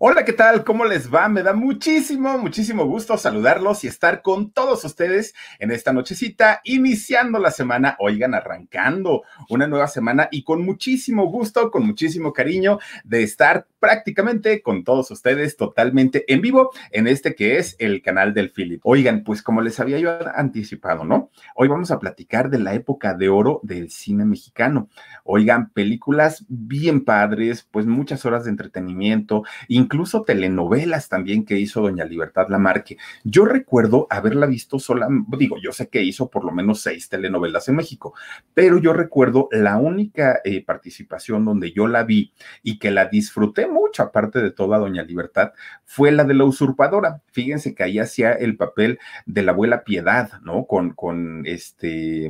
[0.00, 0.62] Hola, ¿qué tal?
[0.62, 1.28] ¿Cómo les va?
[1.28, 7.40] Me da muchísimo, muchísimo gusto saludarlos y estar con todos ustedes en esta nochecita, iniciando
[7.40, 13.24] la semana, oigan, arrancando una nueva semana y con muchísimo gusto, con muchísimo cariño de
[13.24, 18.52] estar prácticamente con todos ustedes totalmente en vivo en este que es el canal del
[18.52, 18.80] Philip.
[18.84, 21.30] Oigan, pues como les había yo anticipado, ¿no?
[21.56, 24.88] Hoy vamos a platicar de la época de oro del cine mexicano.
[25.24, 29.42] Oigan, películas bien padres, pues muchas horas de entretenimiento,
[30.26, 32.96] telenovelas también que hizo doña Libertad Lamarque.
[33.24, 37.68] Yo recuerdo haberla visto sola, digo, yo sé que hizo por lo menos seis telenovelas
[37.68, 38.14] en México,
[38.54, 43.66] pero yo recuerdo la única eh, participación donde yo la vi y que la disfruté
[43.66, 45.52] mucho, aparte de toda doña Libertad,
[45.84, 47.22] fue la de la usurpadora.
[47.32, 50.66] Fíjense que ahí hacía el papel de la abuela Piedad, ¿no?
[50.66, 52.26] Con, con este,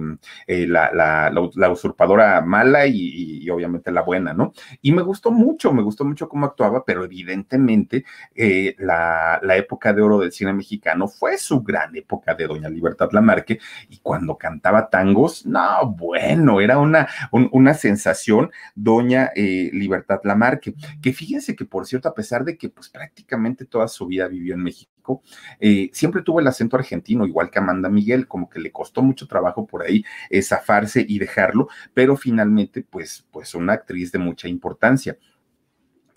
[0.47, 4.53] eh, la, la, la, usurpadora mala y obviamente la buena, ¿no?
[4.83, 8.05] Y me gustó mucho, me gustó mucho cómo actuaba, pero evidentemente evidentemente
[8.35, 13.09] eh, la, época de oro del cine mexicano fue su gran época de Doña Libertad
[13.13, 20.21] Lamarque y cuando cantaba tangos, no, bueno, era una, un, una sensación Doña eh, Libertad
[20.23, 24.29] Lamarque, que fíjense que por cierto, a pesar de que pues prácticamente toda su vida
[24.29, 25.23] vivió en México,
[25.59, 29.27] eh, siempre tuvo el acento argentino, igual que Amanda Miguel, como que le costó mucho
[29.27, 30.05] trabajo por ahí
[30.43, 35.17] zafarse y dejarlo, pero finalmente, pues, pues una actriz de mucha importancia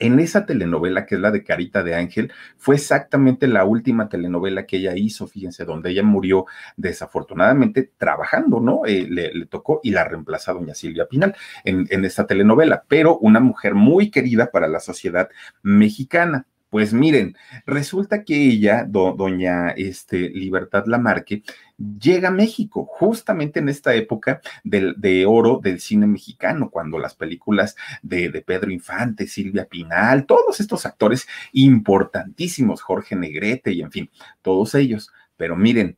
[0.01, 4.65] en esa telenovela, que es la de Carita de Ángel, fue exactamente la última telenovela
[4.65, 6.45] que ella hizo, fíjense, donde ella murió
[6.75, 8.81] desafortunadamente trabajando, ¿no?
[8.85, 13.39] Eh, le, tocó y la reemplaza doña Silvia Pinal en, en esta telenovela, pero una
[13.39, 15.29] mujer muy querida para la sociedad
[15.61, 16.47] mexicana.
[16.71, 21.43] Pues miren, resulta que ella, doña este, Libertad Lamarque,
[21.77, 27.13] llega a México justamente en esta época del, de oro del cine mexicano, cuando las
[27.13, 33.91] películas de, de, Pedro Infante, Silvia Pinal, todos estos actores importantísimos, Jorge Negrete y en
[33.91, 34.09] fin,
[34.41, 35.11] todos ellos.
[35.35, 35.97] Pero miren,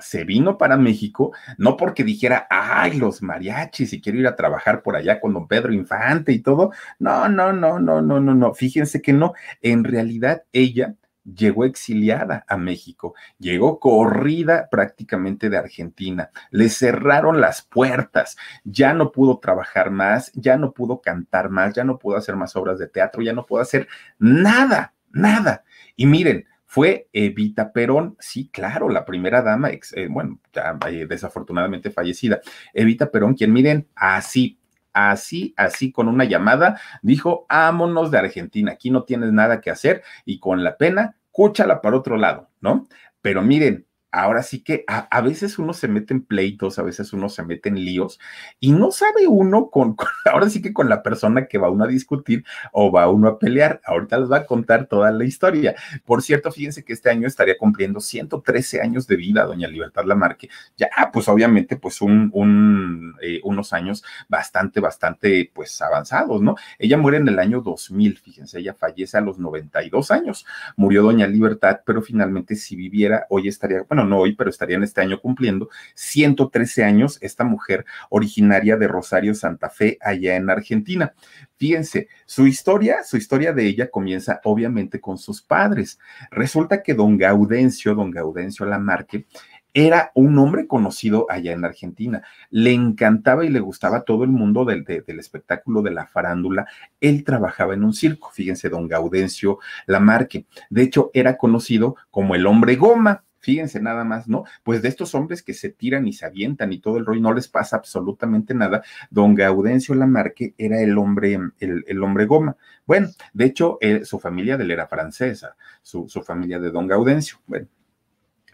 [0.00, 4.82] se vino para México, no porque dijera, ay, los mariachis y quiero ir a trabajar
[4.82, 6.72] por allá con don Pedro Infante y todo.
[6.98, 8.54] No, no, no, no, no, no, no.
[8.54, 9.34] Fíjense que no.
[9.60, 10.94] En realidad ella
[11.34, 19.12] llegó exiliada a México, llegó corrida prácticamente de Argentina, le cerraron las puertas, ya no
[19.12, 22.88] pudo trabajar más, ya no pudo cantar más, ya no pudo hacer más obras de
[22.88, 23.88] teatro, ya no pudo hacer
[24.18, 25.64] nada, nada.
[25.96, 31.90] Y miren, fue Evita Perón, sí, claro, la primera dama, eh, bueno, ya, eh, desafortunadamente
[31.90, 32.40] fallecida,
[32.74, 34.60] Evita Perón, quien miren, así,
[34.92, 40.02] así, así, con una llamada, dijo, ámonos de Argentina, aquí no tienes nada que hacer
[40.26, 42.86] y con la pena, cúchala para otro lado, ¿no?
[43.22, 47.28] Pero miren, ahora sí que a, veces uno se mete en pleitos, a veces uno
[47.28, 48.18] se mete en líos
[48.60, 51.88] y no sabe uno con, ahora sí que con la persona que va uno a
[51.88, 53.80] discutir o va uno a pelear.
[53.84, 55.74] Ahorita les va a contar toda la historia.
[56.04, 60.48] Por cierto, fíjense que este año estaría cumpliendo 113 años de vida, doña Libertad Lamarque.
[60.76, 66.56] Ya, pues obviamente, pues un, un eh, unos años bastante, bastante, pues avanzados, ¿no?
[66.78, 70.46] Ella muere en el año 2000, fíjense, ella fallece a los 92 años.
[70.76, 74.82] Murió doña Libertad, pero finalmente si viviera, hoy estaría, bueno, no hoy, pero estaría en
[74.82, 81.14] este año cumpliendo 113 años esta mujer originaria de Rosario, Santa Fe, allá en Argentina.
[81.56, 85.98] Fíjense, su historia, su historia de ella comienza obviamente con sus padres.
[86.30, 89.26] Resulta que don Gaudencio, don Gaudencio Lamarque,
[89.74, 92.22] era un hombre conocido allá en Argentina.
[92.50, 96.66] Le encantaba y le gustaba todo el mundo del, del, espectáculo de la farándula.
[97.00, 100.46] Él trabajaba en un circo, fíjense, don Gaudencio Lamarque.
[100.70, 104.44] De hecho, era conocido como el hombre goma Fíjense nada más, ¿no?
[104.62, 107.32] Pues de estos hombres que se tiran y se avientan y todo el rollo, no
[107.32, 108.82] les pasa absolutamente nada.
[109.10, 112.56] Don Gaudencio Lamarque era el hombre, el, hombre goma.
[112.86, 117.38] Bueno, de hecho, eh, su familia de él era francesa, su, familia de Don Gaudencio.
[117.46, 117.68] Bueno,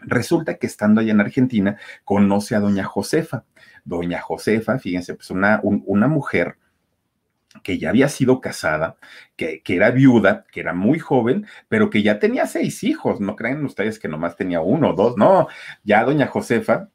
[0.01, 3.45] Resulta que estando allá en Argentina, conoce a doña Josefa.
[3.85, 6.57] Doña Josefa, fíjense, pues una, una mujer
[7.65, 8.95] que ya había sido casada,
[9.35, 13.19] que, que, era viuda, que era muy joven, pero que ya tenía seis hijos.
[13.19, 15.47] No creen ustedes que nomás tenía uno o dos, no.
[15.83, 16.89] Ya doña Josefa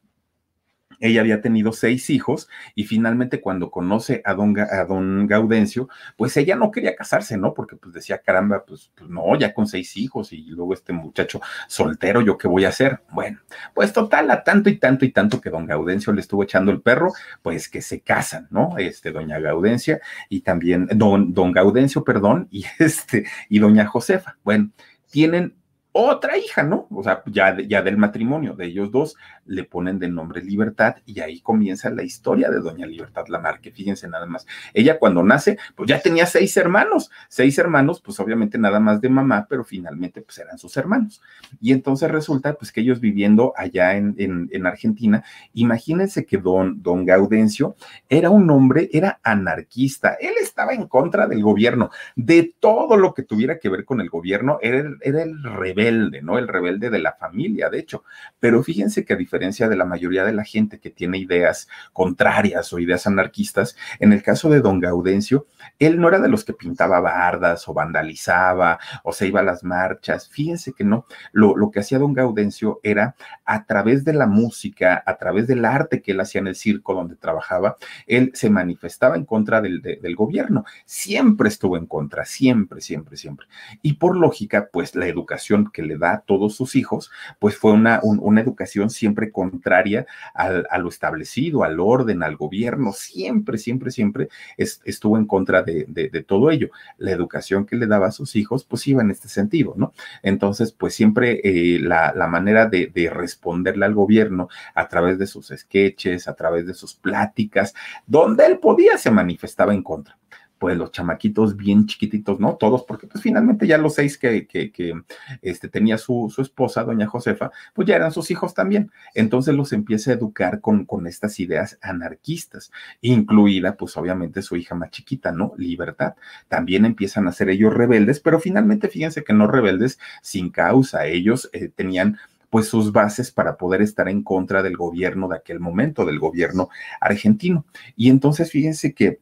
[1.00, 6.36] ella había tenido seis hijos y finalmente cuando conoce a don, a don Gaudencio, pues
[6.36, 7.54] ella no quería casarse, ¿no?
[7.54, 11.40] Porque pues decía, caramba, pues, pues, no, ya con seis hijos y luego este muchacho
[11.66, 13.00] soltero, ¿yo qué voy a hacer?
[13.10, 13.40] Bueno,
[13.74, 16.82] pues total, a tanto y tanto y tanto que don Gaudencio le estuvo echando el
[16.82, 17.12] perro,
[17.42, 18.76] pues que se casan, ¿no?
[18.78, 24.36] Este, doña Gaudencia y también, don, don Gaudencio, perdón, y este, y doña Josefa.
[24.44, 24.70] Bueno,
[25.10, 25.59] tienen
[25.92, 26.86] otra hija, ¿no?
[26.90, 31.20] O sea, ya, ya del matrimonio de ellos dos, le ponen de nombre Libertad y
[31.20, 34.46] ahí comienza la historia de doña Libertad Lamarque, fíjense nada más.
[34.72, 39.08] Ella cuando nace, pues ya tenía seis hermanos, seis hermanos, pues obviamente nada más de
[39.08, 41.20] mamá, pero finalmente pues eran sus hermanos.
[41.60, 47.04] Y entonces resulta pues que ellos viviendo allá en, en, Argentina, imagínense que don, don
[47.04, 47.74] Gaudencio
[48.08, 53.22] era un hombre, era anarquista, él estaba en contra del gobierno, de todo lo que
[53.24, 55.79] tuviera que ver con el gobierno, era, era el rebelde,
[56.22, 56.38] ¿no?
[56.38, 58.04] El rebelde de la familia, de hecho.
[58.38, 62.72] Pero fíjense que a diferencia de la mayoría de la gente que tiene ideas contrarias
[62.72, 65.46] o ideas anarquistas, en el caso de don Gaudencio,
[65.78, 69.64] él no era de los que pintaba bardas o vandalizaba o se iba a las
[69.64, 70.28] marchas.
[70.28, 75.02] Fíjense que no, lo, lo que hacía don Gaudencio era a través de la música,
[75.04, 79.16] a través del arte que él hacía en el circo donde trabajaba, él se manifestaba
[79.16, 80.64] en contra del, del gobierno.
[80.84, 83.46] Siempre estuvo en contra, siempre, siempre, siempre.
[83.82, 87.72] Y por lógica, pues la educación que le da a todos sus hijos, pues fue
[87.72, 94.28] una, una educación siempre contraria a lo establecido, al orden, al gobierno, siempre, siempre, siempre
[94.56, 96.70] estuvo en contra de, todo ello.
[96.98, 99.92] La educación que le daba a sus hijos, pues iba en este sentido, ¿no?
[100.22, 105.26] Entonces, pues siempre eh, la, la, manera de, de responderle al gobierno a través de
[105.26, 107.74] sus sketches, a través de sus pláticas,
[108.06, 110.16] donde él podía, se manifestaba en contra
[110.60, 112.56] pues los chamaquitos bien chiquititos, ¿no?
[112.56, 114.92] Todos, porque pues finalmente ya los seis que, que, que
[115.40, 118.92] este, tenía su, su, esposa, doña Josefa, pues ya eran sus hijos también.
[119.14, 122.70] Entonces los empieza a educar con, con estas ideas anarquistas,
[123.00, 125.54] incluida pues obviamente su hija más chiquita, ¿no?
[125.56, 126.14] Libertad.
[126.46, 131.48] También empiezan a ser ellos rebeldes, pero finalmente fíjense que no rebeldes sin causa, ellos
[131.54, 132.18] eh, tenían
[132.50, 136.68] pues sus bases para poder estar en contra del gobierno de aquel momento, del gobierno
[137.00, 137.64] argentino.
[137.96, 139.20] Y entonces fíjense que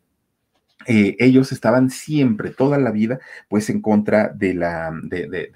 [0.90, 3.18] eh, ellos estaban siempre, toda la vida,
[3.48, 5.50] pues en contra de, la, de,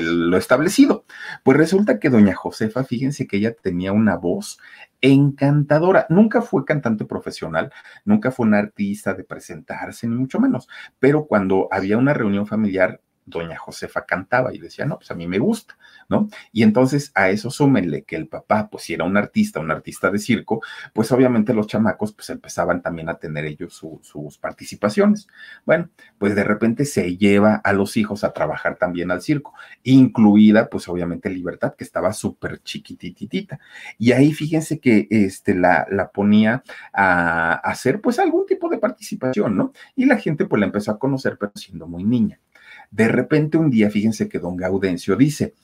[0.00, 1.04] lo establecido.
[1.42, 4.60] Pues resulta que doña Josefa, fíjense que ella tenía una voz
[5.00, 6.06] encantadora.
[6.10, 7.72] Nunca fue cantante profesional,
[8.04, 10.68] nunca fue una artista de presentarse, ni mucho menos,
[11.00, 15.26] pero cuando había una reunión familiar, doña Josefa cantaba y decía, no, pues a mí
[15.26, 15.76] me gusta,
[16.08, 16.28] ¿no?
[16.52, 20.10] Y entonces a eso súmenle que el papá, pues si era un artista, un artista
[20.10, 20.62] de circo,
[20.92, 25.26] pues obviamente los chamacos, pues empezaban también a tener ellos sus participaciones.
[25.64, 30.68] Bueno, pues de repente se lleva a los hijos a trabajar también al circo, incluida
[30.70, 33.58] pues obviamente Libertad, que estaba súper chiquititita.
[33.98, 36.62] Y ahí fíjense que este, la, la ponía
[36.92, 39.72] a, a hacer pues algún tipo de participación, ¿no?
[39.96, 42.40] Y la gente pues la empezó a conocer, pero siendo muy niña.
[42.90, 45.54] De repente un día, fíjense que don Gaudencio dice,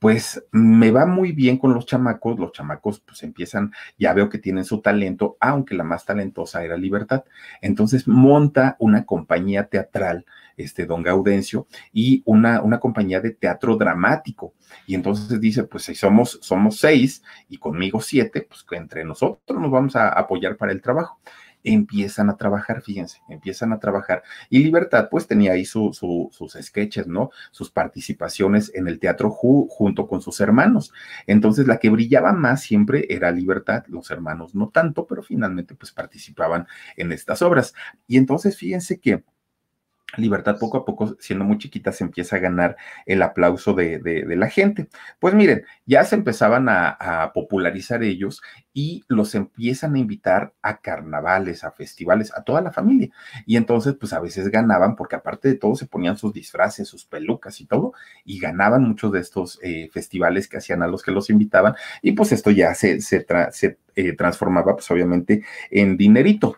[0.00, 4.38] pues me va muy bien con los chamacos, los chamacos pues empiezan, ya veo que
[4.38, 7.24] tienen su talento, aunque la más talentosa era Libertad.
[7.60, 10.24] Entonces monta una compañía teatral,
[10.56, 14.54] este don Gaudencio, y una, una compañía de teatro dramático.
[14.86, 19.70] Y entonces dice, pues si somos, somos seis y conmigo siete, pues entre nosotros nos
[19.70, 21.20] vamos a apoyar para el trabajo
[21.64, 24.22] empiezan a trabajar, fíjense, empiezan a trabajar.
[24.48, 26.00] Y Libertad, pues tenía ahí sus
[26.60, 27.30] sketches, ¿no?
[27.50, 30.92] Sus participaciones en el teatro junto con sus hermanos.
[31.26, 35.92] Entonces, la que brillaba más siempre era Libertad, los hermanos no tanto, pero finalmente, pues
[35.92, 37.74] participaban en estas obras.
[38.06, 39.24] Y entonces, fíjense que
[40.16, 42.76] Libertad poco a poco, siendo muy chiquita, se empieza a ganar
[43.06, 44.88] el aplauso de, la gente.
[45.18, 51.64] Pues miren, ya se empezaban a, popularizar ellos y los empiezan a invitar a carnavales,
[51.64, 53.10] a festivales, a toda la familia.
[53.46, 57.04] Y entonces, pues a veces ganaban, porque aparte de todo, se ponían sus disfraces, sus
[57.04, 57.92] pelucas y todo,
[58.24, 61.74] y ganaban muchos de estos eh, festivales que hacían a los que los invitaban.
[62.02, 62.98] Y pues esto ya se,
[63.96, 66.56] eh, transformaba, pues obviamente, en dinerito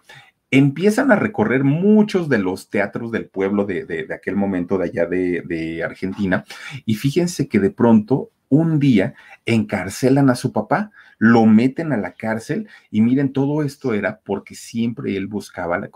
[0.52, 5.82] empiezan a recorrer muchos de los teatros del pueblo de, aquel momento de allá de,
[5.82, 6.44] Argentina
[6.85, 9.14] y fíjense que de pronto un día
[9.47, 14.54] encarcelan a su papá, lo meten a la cárcel y miren, todo esto era porque
[14.54, 15.88] siempre él buscaba la,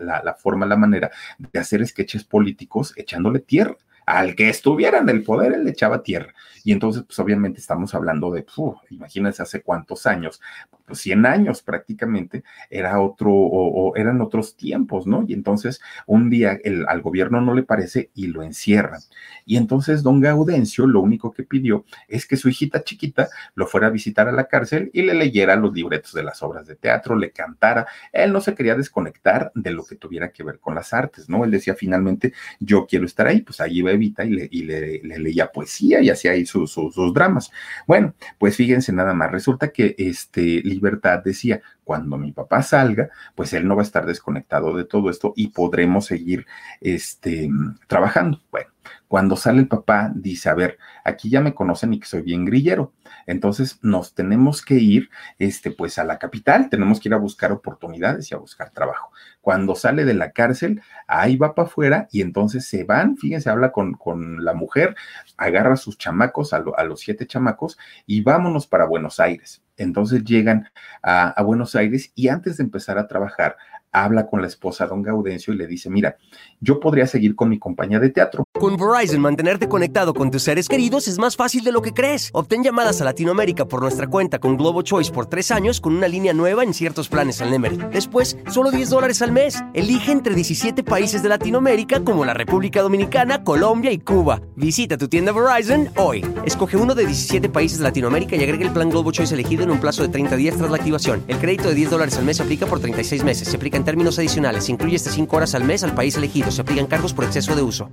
[0.00, 3.76] la, la forma, la manera de hacer sketches políticos echándole tierra
[4.18, 6.34] al que estuviera en el poder, él le echaba tierra.
[6.64, 8.44] Y entonces, pues obviamente estamos hablando de,
[8.90, 10.40] imagínense hace cuántos años,
[10.86, 15.24] pues 100 años prácticamente, era otro, o, eran otros tiempos, ¿no?
[15.26, 19.00] Y entonces un día el, al gobierno no le parece y lo encierran.
[19.46, 23.86] Y entonces don Gaudencio lo único que pidió es que su hijita chiquita lo fuera
[23.86, 27.16] a visitar a la cárcel y le leyera los libretos de las obras de teatro,
[27.16, 27.86] le cantara.
[28.12, 31.44] Él no se quería desconectar de lo que tuviera que ver con las artes, ¿no?
[31.44, 36.10] Él decía finalmente, yo quiero estar ahí, pues ahí va Y le, leía poesía y
[36.10, 37.50] hacía ahí sus, sus, sus dramas.
[37.86, 43.52] Bueno, pues fíjense nada más, resulta que este Libertad decía, cuando mi papá salga, pues
[43.52, 46.46] él no va a estar desconectado de todo esto y podremos seguir
[46.80, 47.50] este,
[47.88, 48.40] trabajando.
[48.50, 48.70] Bueno,
[49.08, 52.44] cuando sale el papá, dice, a ver, aquí ya me conocen y que soy bien
[52.44, 52.92] grillero.
[53.26, 57.52] Entonces nos tenemos que ir, este, pues a la capital, tenemos que ir a buscar
[57.52, 59.10] oportunidades y a buscar trabajo.
[59.40, 63.72] Cuando sale de la cárcel, ahí va para afuera y entonces se van, fíjense, habla
[63.72, 64.94] con, con la mujer,
[65.36, 69.62] agarra a sus chamacos, a, a los siete chamacos y vámonos para Buenos Aires.
[69.76, 70.68] Entonces llegan
[71.02, 73.56] a, a, Buenos Aires y antes de empezar a trabajar,
[73.92, 76.16] habla con la esposa don Gaudencio y le dice, mira,
[76.60, 78.44] yo podría seguir con mi compañía de teatro.
[78.52, 82.30] Con Verizon, mantenerte conectado con tus seres queridos es más fácil de lo que crees.
[82.32, 86.08] Obtén llamadas a Latinoamérica por nuestra cuenta con Globo Choice por tres años con una
[86.08, 87.78] línea nueva en ciertos planes al Nemery.
[87.92, 89.62] Después, solo 10 dólares al mes.
[89.74, 94.40] Elige entre 17 países de Latinoamérica como la República Dominicana, Colombia y Cuba.
[94.56, 96.24] Visita tu tienda Verizon hoy.
[96.44, 99.70] Escoge uno de 17 países de Latinoamérica y agrega el plan Globo Choice elegido en
[99.70, 101.24] un plazo de 30 días tras la activación.
[101.28, 103.48] El crédito de 10 dólares al mes aplica por 36 meses.
[103.48, 104.68] Se aplica en términos adicionales.
[104.68, 106.50] Incluye hasta 5 horas al mes al país elegido.
[106.50, 107.90] Se aplican cargos por exceso de uso.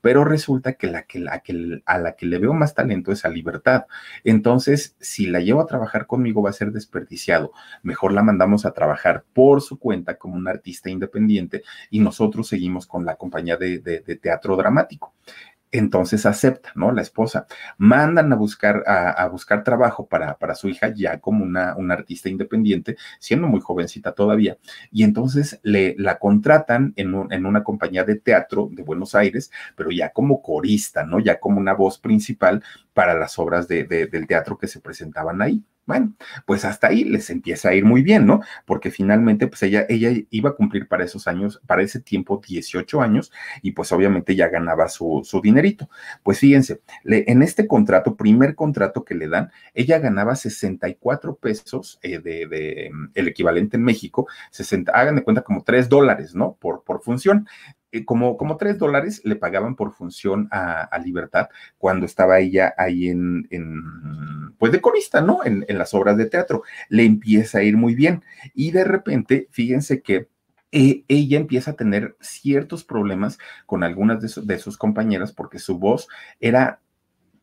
[0.00, 3.86] Pero resulta que, a la que le veo más talento es a Libertad.
[4.22, 7.52] Entonces, si la llevo a trabajar conmigo va a ser desperdiciado.
[7.82, 12.86] Mejor la mandamos a trabajar por su cuenta como un artista independiente y nosotros seguimos
[12.86, 15.14] con la compañía de teatro dramático
[15.72, 16.92] entonces acepta, ¿no?
[16.92, 17.46] La esposa.
[17.76, 22.28] Mandan a buscar, a, buscar trabajo para, para, su hija ya como una, una, artista
[22.28, 24.58] independiente, siendo muy jovencita todavía.
[24.90, 29.90] Y entonces le, la contratan en, en, una compañía de teatro de Buenos Aires, pero
[29.90, 31.20] ya como corista, ¿no?
[31.20, 32.62] Ya como una voz principal
[32.94, 35.62] para las obras de, de, del teatro que se presentaban ahí.
[35.88, 36.12] Bueno,
[36.44, 38.42] pues hasta ahí les empieza a ir muy bien, ¿no?
[38.66, 43.00] Porque finalmente, pues ella, ella iba a cumplir para esos años, para ese tiempo, 18
[43.00, 45.88] años, y pues obviamente ya ganaba su, su dinerito.
[46.22, 52.18] Pues fíjense, en este contrato, primer contrato que le dan, ella ganaba 64 pesos eh,
[52.18, 56.58] de, de, el equivalente en México, 60, hagan de cuenta como 3 dólares, ¿no?
[56.60, 57.48] Por, por función.
[57.90, 62.74] Eh, como, como tres dólares le pagaban por función a, a, Libertad cuando estaba ella
[62.76, 65.44] ahí en, en pues de corista, ¿no?
[65.44, 66.62] En, en, las obras de teatro.
[66.90, 68.24] Le empieza a ir muy bien.
[68.54, 70.28] Y de repente, fíjense que
[70.70, 75.78] eh, ella empieza a tener ciertos problemas con algunas de, de sus compañeras porque su
[75.78, 76.08] voz
[76.40, 76.80] era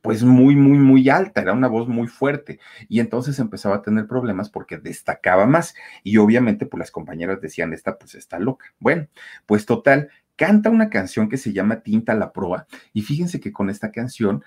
[0.05, 2.59] pues muy, muy, muy alta, era una voz muy fuerte.
[2.87, 5.73] Y entonces empezaba a tener problemas porque destacaba más.
[6.03, 8.67] Y obviamente, pues las compañeras decían, esta pues está loca.
[8.77, 9.07] Bueno,
[9.47, 13.69] pues total, canta una canción que se llama Tinta la Proa y fíjense que con
[13.69, 14.43] esta canción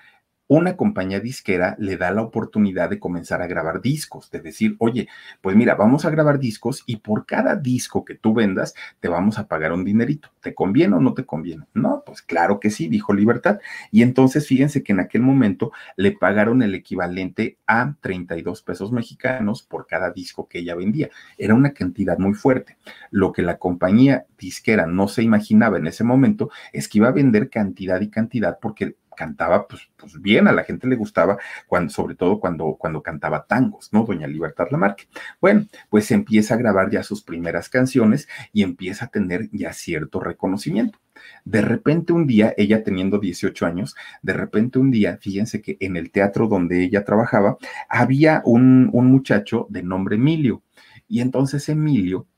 [0.49, 5.09] una compañía disquera le da la oportunidad de comenzar a grabar discos, de decir, oye,
[5.43, 9.38] pues mira, vamos a grabar discos y por cada disco que tú vendas te vamos
[9.38, 10.31] a pagar un dinerito.
[10.40, 11.67] ¿Te conviene o no te conviene?
[11.75, 13.61] No, pues claro que sí, dijo Libertad.
[13.93, 19.62] Y entonces fíjense que en aquel momento le pagaron el equivalente a 32 pesos mexicanos
[19.62, 21.11] por cada disco que ella vendía.
[21.37, 22.78] Era una cantidad muy fuerte.
[23.11, 27.12] Lo que la compañía disquera no se imaginaba en ese momento es que iba a
[27.12, 31.93] vender cantidad y cantidad porque cantaba pues, pues, bien, a la gente le gustaba, cuando,
[31.93, 34.05] sobre todo cuando, cuando cantaba tangos, ¿no?
[34.05, 35.09] Doña Libertad Lamarque.
[35.41, 40.21] Bueno, pues empieza a grabar ya sus primeras canciones y empieza a tener ya cierto
[40.21, 41.01] reconocimiento.
[41.45, 45.97] De repente un día, ella teniendo 18 años, de repente un día, fíjense que en
[45.97, 47.59] el teatro donde ella trabajaba,
[47.89, 50.63] había un, un muchacho de nombre Emilio.
[51.09, 52.29] Y entonces Emilio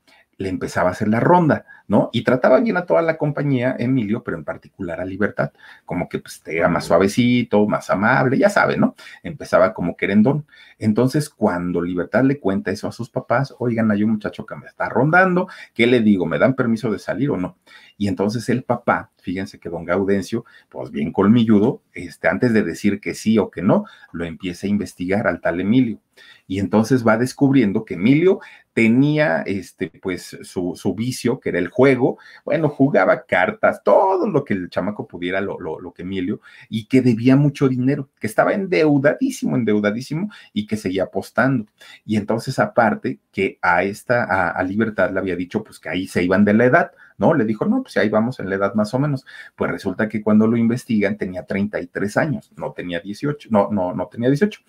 [0.41, 2.09] le empezaba a hacer la ronda, ¿no?
[2.11, 5.51] Y trataba bien a toda la compañía, Emilio, pero en particular a Libertad,
[5.85, 8.95] como que pues era más suavecito, más amable, ya sabe, ¿no?
[9.23, 10.45] Empezaba como querendón.
[10.79, 14.67] Entonces, cuando Libertad le cuenta eso a sus papás, oigan, hay un muchacho que me
[14.67, 16.25] está rondando, ¿qué le digo?
[16.25, 17.57] ¿Me dan permiso de salir o no?
[17.97, 22.99] Y entonces el papá fíjense que don Gaudencio, pues bien colmilludo, este, antes de decir
[22.99, 25.99] que sí o que no, lo empieza a investigar al tal Emilio.
[26.47, 28.39] Y entonces va descubriendo que Emilio
[28.73, 34.43] tenía este, pues su, su, vicio, que era el juego, bueno, jugaba cartas, todo lo
[34.43, 38.27] que el chamaco pudiera, lo, lo, lo, que Emilio, y que debía mucho dinero, que
[38.27, 41.65] estaba endeudadísimo, endeudadísimo, y que seguía apostando.
[42.05, 46.07] Y entonces, aparte, que a esta, a, a Libertad le había dicho, pues que ahí
[46.07, 47.35] se iban de la edad, ¿no?
[47.35, 49.25] Le dijo, no, pues ahí vamos en la edad más o menos.
[49.55, 54.07] Pues resulta que cuando lo investigan tenía 33 años, no tenía 18, no, no, no
[54.07, 54.59] tenía 18.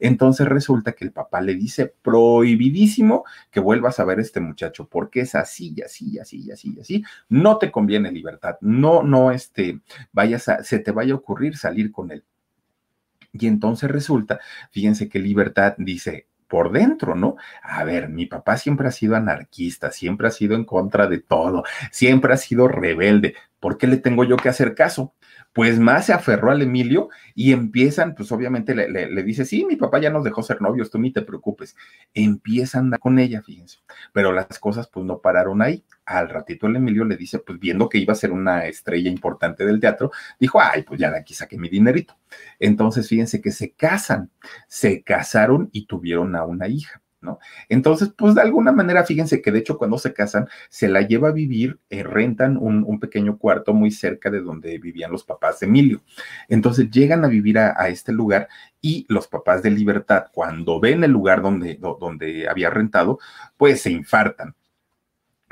[0.00, 4.88] Entonces resulta que el papá le dice, prohibidísimo que vuelvas a ver a este muchacho,
[4.88, 7.04] porque es así, así, así, así, así.
[7.28, 9.80] No te conviene libertad, no, no, este,
[10.12, 12.24] vayas se te vaya a ocurrir salir con él.
[13.32, 14.40] Y entonces resulta,
[14.72, 17.36] fíjense que Libertad dice, por dentro, ¿no?
[17.62, 21.62] A ver, mi papá siempre ha sido anarquista, siempre ha sido en contra de todo,
[21.92, 23.36] siempre ha sido rebelde.
[23.60, 25.14] ¿Por qué le tengo yo que hacer caso?
[25.52, 29.76] Pues más se aferró al Emilio y empiezan, pues obviamente le, le, dice, sí, mi
[29.76, 31.76] papá ya nos dejó ser novios, tú ni te preocupes.
[32.14, 33.78] Empiezan a andar con ella, fíjense.
[34.12, 35.84] Pero las cosas pues no pararon ahí.
[36.04, 39.64] Al ratito el Emilio le dice, pues viendo que iba a ser una estrella importante
[39.66, 42.16] del teatro, dijo, ay, pues ya aquí saqué mi dinerito.
[42.58, 44.30] Entonces, fíjense que se casan,
[44.68, 47.02] se casaron y tuvieron a una hija.
[47.20, 47.38] ¿No?
[47.68, 51.28] Entonces, pues de alguna manera, fíjense que de hecho cuando se casan, se la lleva
[51.28, 55.66] a vivir, eh, rentan un, pequeño cuarto muy cerca de donde vivían los papás de
[55.66, 56.02] Emilio.
[56.48, 58.48] Entonces llegan a vivir a, a, este lugar
[58.80, 63.18] y los papás de Libertad, cuando ven el lugar donde, donde había rentado,
[63.56, 64.54] pues se infartan.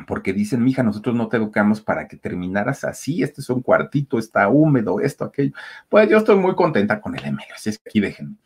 [0.07, 4.19] Porque dicen, mija, nosotros no te educamos para que terminaras así, este es un cuartito,
[4.19, 5.53] está húmedo, esto, aquello.
[5.89, 8.37] Pues yo estoy muy contenta con el Emilio, así es que aquí déjenme.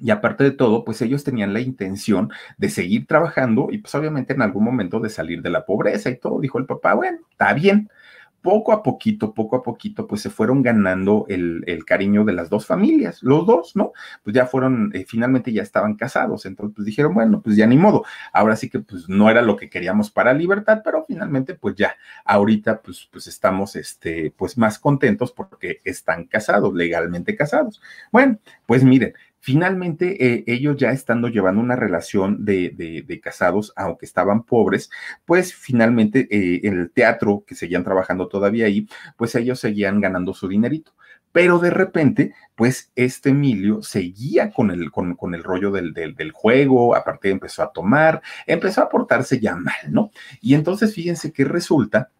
[0.00, 4.32] Y aparte de todo, pues ellos tenían la intención de seguir trabajando y pues obviamente
[4.34, 6.40] en algún momento de salir de la pobreza y todo.
[6.40, 7.88] Dijo el papá, bueno, está bien.
[8.42, 12.48] Poco a poquito, poco a poquito, pues se fueron ganando el, el cariño de las
[12.48, 13.92] dos familias, los dos, ¿no?
[14.22, 17.76] Pues ya fueron, eh, finalmente ya estaban casados, entonces pues dijeron, bueno, pues ya ni
[17.76, 21.74] modo, ahora sí que pues no era lo que queríamos para libertad, pero finalmente pues
[21.74, 27.82] ya, ahorita pues, pues estamos, este, pues más contentos porque están casados, legalmente casados.
[28.12, 32.70] Bueno, pues miren, Finalmente, eh, ellos ya estando llevando una relación de,
[33.06, 34.90] de, casados, aunque estaban pobres,
[35.24, 40.48] pues finalmente eh, el teatro, que seguían trabajando todavía ahí, pues ellos seguían ganando su
[40.48, 40.92] dinerito.
[41.30, 46.14] Pero de repente, pues este Emilio seguía con el, con, con el rollo del, del,
[46.14, 50.10] del, juego, aparte empezó a tomar, empezó a portarse ya mal, ¿no?
[50.40, 52.10] Y entonces fíjense que resulta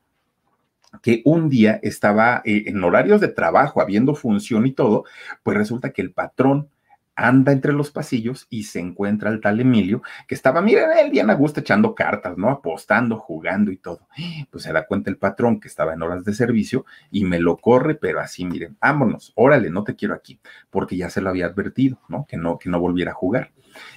[1.02, 5.05] que un día estaba eh, en horarios de trabajo, habiendo función y todo,
[5.42, 6.68] pues resulta que el patrón
[7.16, 11.31] anda entre los pasillos y se encuentra el tal Emilio, que estaba, miren, él bien
[11.31, 12.50] a gusto echando cartas, ¿no?
[12.50, 14.07] Apostando, jugando y todo.
[14.50, 17.57] Pues se da cuenta el patrón que estaba en horas de servicio y me lo
[17.57, 20.38] corre, pero así, miren, vámonos, órale, no te quiero aquí,
[20.70, 22.26] porque ya se lo había advertido, ¿no?
[22.29, 23.52] Que no, que no volviera a jugar.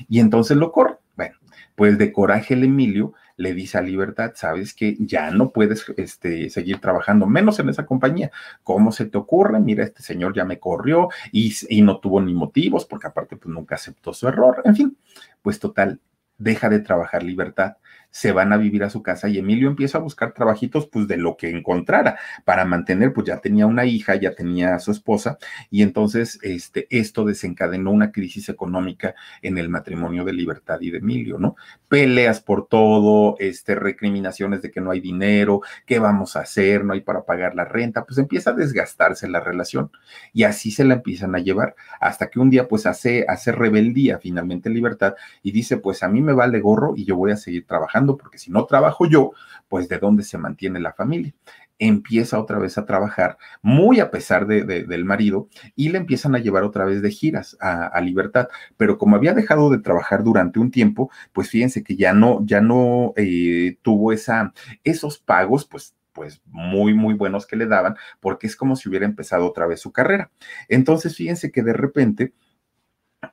[0.07, 0.95] Y entonces lo corre.
[1.15, 1.35] Bueno,
[1.79, 6.49] pues de coraje el Emilio le dice a Libertad, sabes que ya no puedes este,
[6.49, 8.31] seguir trabajando, menos en esa compañía.
[8.63, 9.61] ¿Cómo se te ocurre?
[9.61, 13.55] Mira, este señor ya me corrió y, y no tuvo ni motivos, porque aparte pues
[13.55, 14.61] nunca aceptó su error.
[14.65, 14.97] En fin,
[15.41, 16.01] pues total,
[16.37, 17.77] deja de trabajar Libertad
[18.11, 21.17] se van a vivir a su casa y Emilio empieza a buscar trabajitos pues de
[21.17, 25.37] lo que encontrara para mantener, pues ya tenía una hija, ya tenía a su esposa
[25.69, 30.99] y entonces este, esto desencadenó una crisis económica en el matrimonio de Libertad y de
[30.99, 31.55] Emilio, ¿no?
[31.87, 36.93] Peleas por todo, este, recriminaciones de que no hay dinero, qué vamos a hacer, no
[36.93, 39.91] hay para pagar la renta, pues empieza a desgastarse la relación
[40.33, 44.19] y así se la empiezan a llevar hasta que un día pues hace, hace rebeldía
[44.19, 47.65] finalmente Libertad y dice pues a mí me vale gorro y yo voy a seguir
[47.65, 49.31] trabajando porque si no trabajo yo,
[49.67, 51.33] pues de dónde se mantiene la familia.
[51.77, 56.35] Empieza otra vez a trabajar, muy a pesar de, de, del marido, y le empiezan
[56.35, 58.49] a llevar otra vez de giras a, a, Libertad.
[58.75, 62.59] Pero como había dejado de trabajar durante un tiempo, pues fíjense que ya no, ya
[62.59, 68.45] no eh, tuvo esa, esos pagos, pues pues muy, muy buenos que le daban, porque
[68.47, 70.31] es como si hubiera empezado otra vez su carrera.
[70.67, 72.33] Entonces, fíjense que de repente,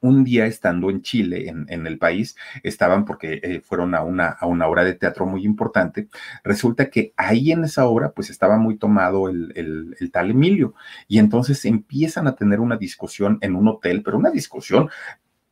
[0.00, 4.28] un día estando en Chile, en, en el país, estaban porque eh, fueron a una,
[4.28, 6.08] a una obra de teatro muy importante,
[6.44, 10.74] resulta que ahí en esa obra pues estaba muy tomado el, el, el, tal Emilio.
[11.08, 14.90] Y entonces empiezan a tener una discusión en un hotel, pero una discusión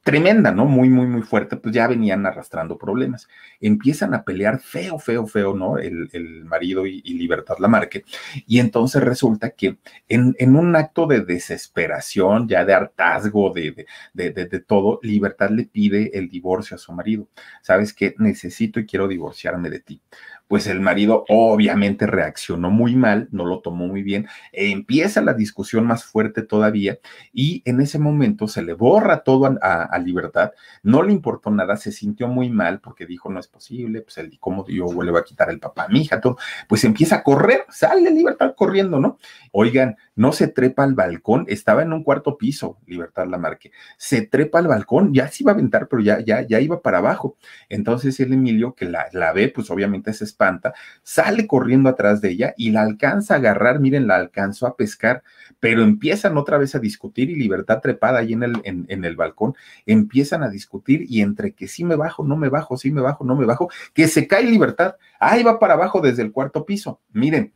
[0.05, 0.67] tremenda, ¿no?
[0.67, 3.27] Muy, muy, muy fuerte, pues ya venían arrastrando problemas.
[3.59, 5.79] Empiezan a pelear feo, feo, feo, ¿no?
[5.79, 8.05] El, marido y, y, Libertad Lamarque.
[8.47, 14.31] Y entonces resulta que en, en, un acto de desesperación, ya de hartazgo, de, de,
[14.31, 17.27] de, de, todo, Libertad le pide el divorcio a su marido.
[17.63, 18.15] ¿Sabes qué?
[18.19, 20.03] Necesito y quiero divorciarme de ti.
[20.49, 25.87] Pues el marido obviamente reaccionó muy mal, no lo tomó muy bien, empieza la discusión
[25.87, 26.99] más fuerte todavía
[27.33, 30.53] y en ese momento se le borra todo a, Libertad,
[30.83, 34.37] no le importó nada, se sintió muy mal porque dijo, no es posible, pues él,
[34.39, 36.21] ¿cómo yo le a quitar el papá a mi hija?
[36.21, 36.37] Todo,
[36.69, 39.19] pues empieza a correr, sale Libertad corriendo, ¿no?
[39.53, 44.59] Oigan, no se trepa al balcón, estaba en un cuarto piso, Libertad Lamarque, se trepa
[44.59, 47.37] al balcón, ya se iba a aventar, pero ya, ya, ya iba para abajo.
[47.69, 52.31] Entonces el Emilio, que la, la ve, pues obviamente se espanta, sale corriendo atrás de
[52.31, 55.23] ella y la alcanza a agarrar, miren, la alcanzó a pescar,
[55.61, 59.55] pero empiezan otra vez a discutir y Libertad trepada ahí en el, en, el balcón,
[59.87, 63.25] empiezan a discutir y entre que sí me bajo, no me bajo, sí me bajo,
[63.25, 67.01] no me bajo, que se cae Libertad, ahí va para abajo desde el cuarto piso.
[67.13, 67.53] Miren,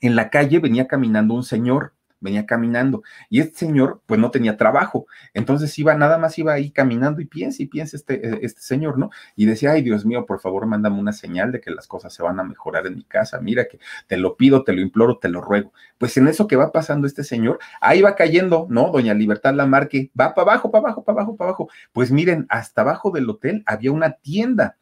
[0.00, 4.56] en la calle venía caminando un señor, venía caminando, y este señor pues no tenía
[4.56, 8.60] trabajo, entonces iba, nada más iba ahí caminando y piensa y piensa este, eh, este
[8.60, 9.10] señor, ¿no?
[9.34, 12.22] Y decía, ay Dios mío, por favor, mándame una señal de que las cosas se
[12.22, 15.28] van a mejorar en mi casa, mira que te lo pido, te lo imploro, te
[15.28, 15.72] lo ruego.
[15.98, 18.90] Pues en eso que va pasando este señor, ahí va cayendo, ¿no?
[18.90, 21.68] Doña Libertad Lamarque, va para abajo, para abajo, para abajo, para abajo.
[21.92, 24.76] Pues miren, hasta abajo del hotel había una tienda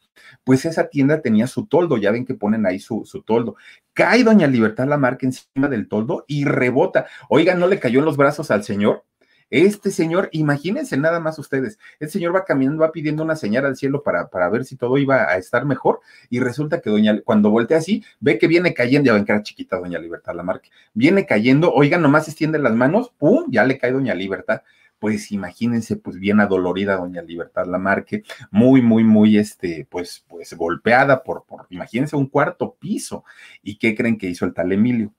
[0.45, 3.57] pues esa tienda tenía su toldo, ya ven que ponen ahí su, toldo.
[3.93, 7.07] Cae doña Libertad la marca encima del toldo y rebota.
[7.29, 9.05] Oiga, ¿no le cayó en los brazos al señor?
[9.51, 13.77] Este señor, imagínense nada más ustedes, el señor va caminando, va pidiendo una señal al
[13.77, 16.01] cielo para, para ver si todo iba a estar mejor
[16.31, 19.43] y resulta que doña, cuando voltea así, ve que viene cayendo, ya ven que era
[19.43, 23.79] chiquita doña Libertad la marca, viene cayendo, oiga, nomás extiende las manos, pum, ya le
[23.79, 24.63] cae doña Libertad
[25.05, 31.23] pues imagínense, pues bien adolorida doña Libertad Lamarque, muy, muy, muy, este, pues, pues golpeada
[31.23, 33.23] por, por, imagínense, un cuarto piso.
[33.63, 35.13] ¿Y qué creen que hizo el tal Emilio?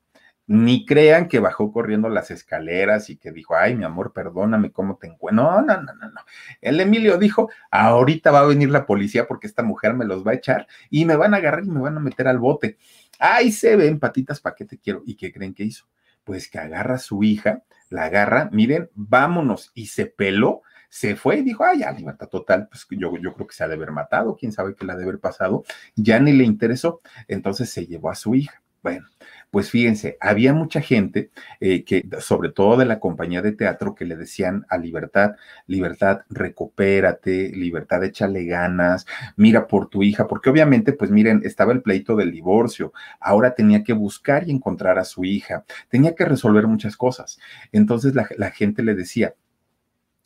[0.48, 4.98] Ni crean que bajó corriendo las escaleras y que dijo, ay, mi amor, perdóname, ¿cómo
[4.98, 5.43] te encuentro?
[5.43, 6.21] No, no, no, no, no.
[6.62, 10.32] El Emilio dijo, ahorita va a venir la policía porque esta mujer me los va
[10.32, 12.80] a echar y me van a agarrar y me van a meter al bote.
[13.19, 15.04] Ay, se ven patitas, ¿para qué te quiero?
[15.06, 15.86] ¿Y qué creen que hizo?
[16.25, 21.38] Pues que agarra a su hija, la agarra, miren, vámonos, y se peló, se fue
[21.38, 23.91] y dijo, ay, ya, libertad total, pues yo, yo creo que se ha de haber
[23.91, 25.63] matado, quién sabe qué la ha de haber pasado,
[25.95, 28.61] ya ni le interesó, entonces se llevó a su hija.
[28.81, 29.07] Bueno,
[29.51, 34.05] pues fíjense, había mucha gente eh, que, sobre todo de la compañía de teatro, que
[34.05, 35.36] le decían a Libertad,
[35.67, 39.05] Libertad, recupérate, Libertad, échale ganas,
[39.36, 43.84] mira por tu hija, porque obviamente, pues miren, estaba el pleito del divorcio, ahora tenía
[43.84, 47.39] que buscar y encontrar a su hija, tenía que resolver muchas cosas.
[47.71, 49.36] Entonces la, la gente le decía,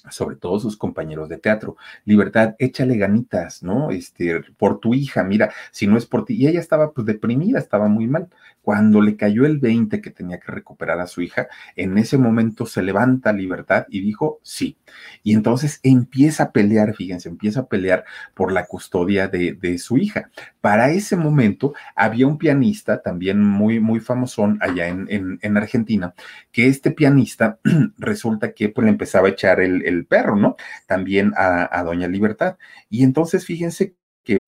[0.10, 1.76] sobre todo sus compañeros de teatro.
[2.06, 3.92] Libertad, échale ganitas, ¿no?
[3.92, 6.36] Este, por tu hija, mira, si no es por ti.
[6.36, 8.30] Y ella estaba pues deprimida, estaba muy mal.
[8.70, 12.68] Cuando le cayó el 20 que tenía que recuperar a su hija, en ese momento
[12.68, 14.78] se levanta Libertad y dijo sí.
[15.24, 18.06] Y entonces empieza a pelear, fíjense, empieza a pelear
[18.36, 20.30] por la custodia de, de su hija.
[20.62, 26.14] Para ese momento había un pianista también muy, muy famosón allá en, en, en Argentina,
[26.52, 27.58] que este pianista
[27.98, 30.58] resulta que pues le empezaba a echar el perro, ¿no?
[30.86, 32.58] También a, a Doña Libertad.
[32.88, 33.96] Y entonces fíjense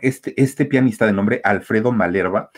[0.00, 2.50] este, este pianista de nombre Alfredo Malerva,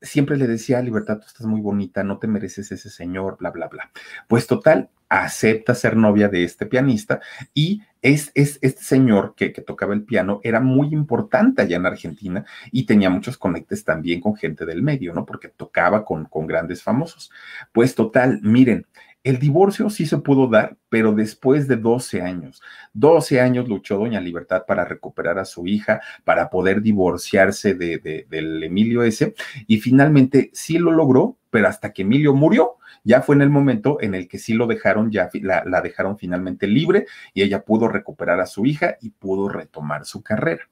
[0.00, 3.68] siempre le decía, Libertad, tú estás muy bonita, no te mereces ese señor, bla, bla,
[3.68, 3.90] bla.
[4.28, 7.20] Pues total, acepta ser novia de este pianista
[7.54, 11.86] y es, es este señor que, que, tocaba el piano era muy importante allá en
[11.86, 15.24] Argentina y tenía muchos conectes también con gente del medio, ¿no?
[15.24, 17.30] Porque tocaba con, con grandes famosos.
[17.72, 18.86] Pues total, miren,
[19.26, 22.62] el divorcio sí se pudo dar, pero después de 12 años.
[22.94, 28.26] 12 años luchó Doña Libertad para recuperar a su hija, para poder divorciarse de, de,
[28.30, 29.34] del Emilio ese,
[29.66, 33.98] y finalmente sí lo logró, pero hasta que Emilio murió, ya fue en el momento
[34.00, 38.38] en el que sí lo dejaron, ya la dejaron finalmente libre y ella pudo recuperar
[38.38, 40.68] a su hija y pudo retomar su carrera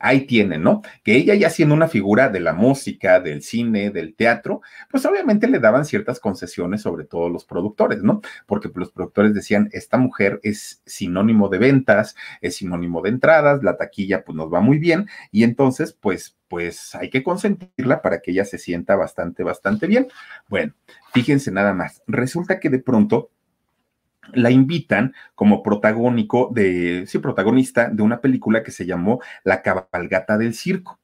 [0.00, 0.82] ahí tienen, ¿no?
[1.04, 5.46] Que ella ya siendo una figura de la música, del cine, del teatro, pues obviamente
[5.46, 8.20] le daban ciertas concesiones, sobre todo los productores, ¿no?
[8.46, 13.76] Porque los productores decían, esta mujer es sinónimo de ventas, es sinónimo de entradas, la
[13.76, 18.32] taquilla pues nos va muy bien y entonces pues pues hay que consentirla para que
[18.32, 20.08] ella se sienta bastante, bastante bien.
[20.48, 20.74] Bueno,
[21.12, 23.30] fíjense nada más, resulta que de pronto
[24.34, 30.38] la invitan como protagónico de, sí, protagonista de una película que se llamó La cabalgata
[30.38, 31.00] del circo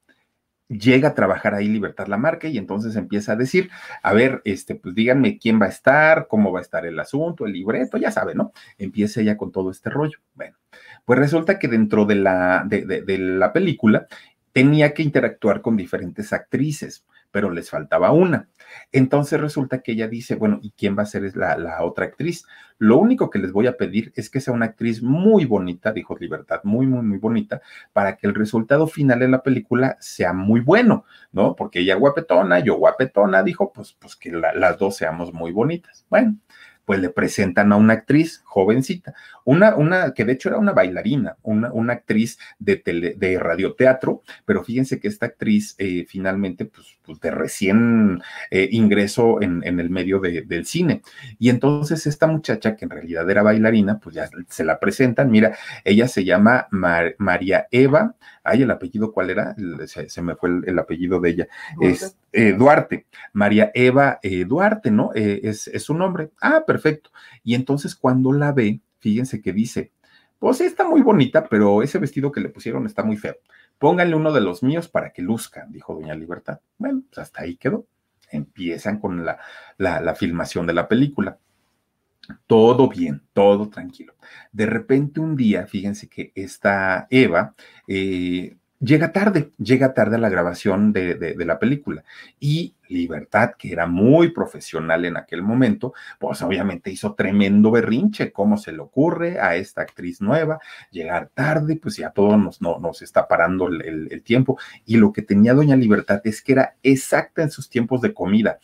[0.69, 3.71] llega a trabajar ahí Libertad Lamarque y entonces empieza a decir,
[4.03, 7.47] a ver, este, pues díganme quién va a estar, cómo va a estar el asunto,
[7.47, 8.53] el libreto, ya sabe, ¿no?
[8.79, 10.19] Empieza ella con todo este rollo.
[10.35, 10.57] Bueno,
[11.05, 14.07] pues resulta que dentro de la, de, de la película
[14.53, 18.49] tenía que interactuar con diferentes actrices, pero les faltaba una.
[18.93, 22.45] Entonces resulta que ella dice, bueno, ¿y quién va a ser la, la, otra actriz?
[22.79, 26.17] Lo único que les voy a pedir es que sea una actriz muy bonita, dijo
[26.19, 27.63] Libertad, muy, muy, muy bonita,
[27.93, 31.57] para que el resultado final de la película sea muy bueno, ¿no?
[31.57, 36.05] Porque ella guapetona, yo guapetona, dijo, pues, pues que la, las dos seamos muy bonitas.
[36.11, 36.37] Bueno,
[36.87, 39.13] pues le presentan a una actriz jovencita,
[39.45, 44.23] una, una que de hecho era una bailarina, una, una actriz de, tele, de radioteatro,
[44.45, 49.79] pero fíjense que esta actriz eh, finalmente, pues, pues, de recién eh, ingreso en, en,
[49.79, 51.03] el medio de, del cine.
[51.39, 55.57] Y entonces esta muchacha, que en realidad era bailarina, pues ya se la presentan, mira,
[55.85, 59.55] ella se llama Mar, María Eva, ay, el apellido, ¿cuál era?
[59.87, 61.49] Se, se me fue el, el, apellido de ella.
[61.81, 65.11] Es eh, Duarte, María Eva Duarte, ¿no?
[65.15, 66.31] Es, es, su nombre.
[66.41, 67.11] Ah, perfecto.
[67.43, 69.93] Y entonces cuando la ve, fíjense que dice,
[70.39, 73.37] pues está muy bonita, pero ese vestido que le pusieron está muy feo.
[73.79, 76.61] Pónganle uno de los míos para que luzca, dijo Doña Libertad.
[76.79, 77.87] Bueno, pues hasta ahí quedó.
[78.31, 81.39] Empiezan con la, filmación de la película.
[82.47, 84.15] Todo bien, todo tranquilo.
[84.53, 87.55] De repente un día, fíjense que esta Eva
[87.87, 92.05] eh, llega tarde, llega tarde a la grabación de, de, la película.
[92.41, 98.33] Y Libertad, que era muy profesional en aquel momento, pues obviamente hizo tremendo berrinche.
[98.33, 101.77] ¿Cómo se le ocurre a esta actriz nueva llegar tarde?
[101.77, 104.59] Pues ya todo nos, no, nos está parando el, tiempo.
[104.85, 108.59] Y lo que tenía Doña Libertad es que era exacta en sus tiempos de comida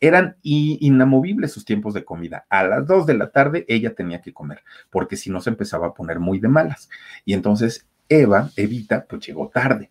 [0.00, 2.46] eran inamovibles sus tiempos de comida.
[2.50, 5.88] A las dos de la tarde ella tenía que comer, porque si no se empezaba
[5.88, 6.88] a poner muy de malas.
[7.24, 9.90] Y entonces Eva, Evita, pues llegó tarde.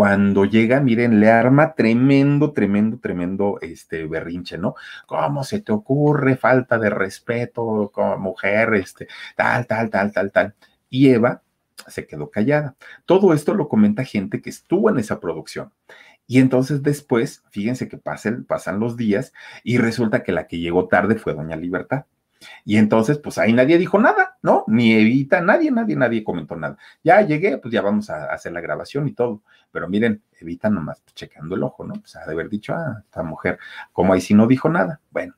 [0.00, 4.74] Cuando llega, miren, le arma tremendo, tremendo, tremendo este berrinche, ¿no?
[5.04, 6.38] ¿Cómo se te ocurre?
[6.38, 10.54] Falta de respeto como mujer, este, tal, tal, tal, tal, tal.
[10.88, 11.42] Y Eva
[11.86, 12.76] se quedó callada.
[13.04, 15.70] Todo esto lo comenta gente que estuvo en esa producción.
[16.26, 19.34] Y entonces después, fíjense que pasan los días
[19.64, 22.06] y resulta que la que llegó tarde fue Doña Libertad.
[22.64, 24.64] Y entonces, pues ahí nadie dijo nada, ¿no?
[24.66, 26.76] Ni Evita, nadie, nadie, nadie comentó nada.
[27.02, 29.42] Ya llegué, pues ya vamos a hacer la grabación y todo.
[29.70, 31.94] Pero miren, Evita nomás pues, checando el ojo, ¿no?
[31.94, 33.58] Pues ha de haber dicho, ah, esta mujer,
[33.92, 35.00] como ahí sí no dijo nada.
[35.10, 35.34] Bueno,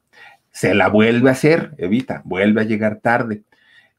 [0.50, 3.44] se la vuelve a hacer, Evita, vuelve a llegar tarde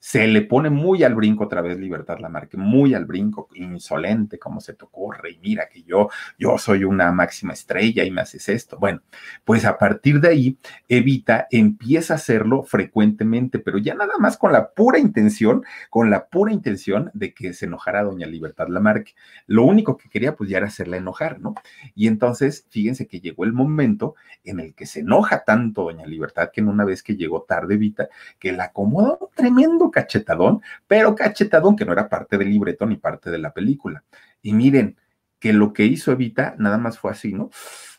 [0.04, 4.60] se le pone muy al brinco otra vez Libertad Lamarque, muy al brinco, insolente, como
[4.60, 8.50] se te ocurre, y mira que yo, yo soy una máxima estrella y me haces
[8.50, 8.78] esto.
[8.78, 9.00] Bueno,
[9.46, 10.58] pues a partir de ahí,
[10.90, 16.26] Evita empieza a hacerlo frecuentemente, pero ya nada más con la pura intención, con la
[16.26, 19.14] pura intención de que se enojara doña Libertad Lamarque.
[19.48, 21.56] Lo único que quería, pues ya era hacerla enojar, ¿no?
[21.96, 26.50] Y entonces, fíjense que llegó el momento en el que se enoja tanto doña Libertad,
[26.52, 31.16] que en una vez que llegó tarde Evita, que la acomoda un tremendo cachetadón, pero
[31.16, 34.04] cachetadón que no era parte del libreto ni parte de la película.
[34.42, 34.98] Y miren,
[35.40, 37.50] que lo que hizo Evita nada más fue así, ¿no?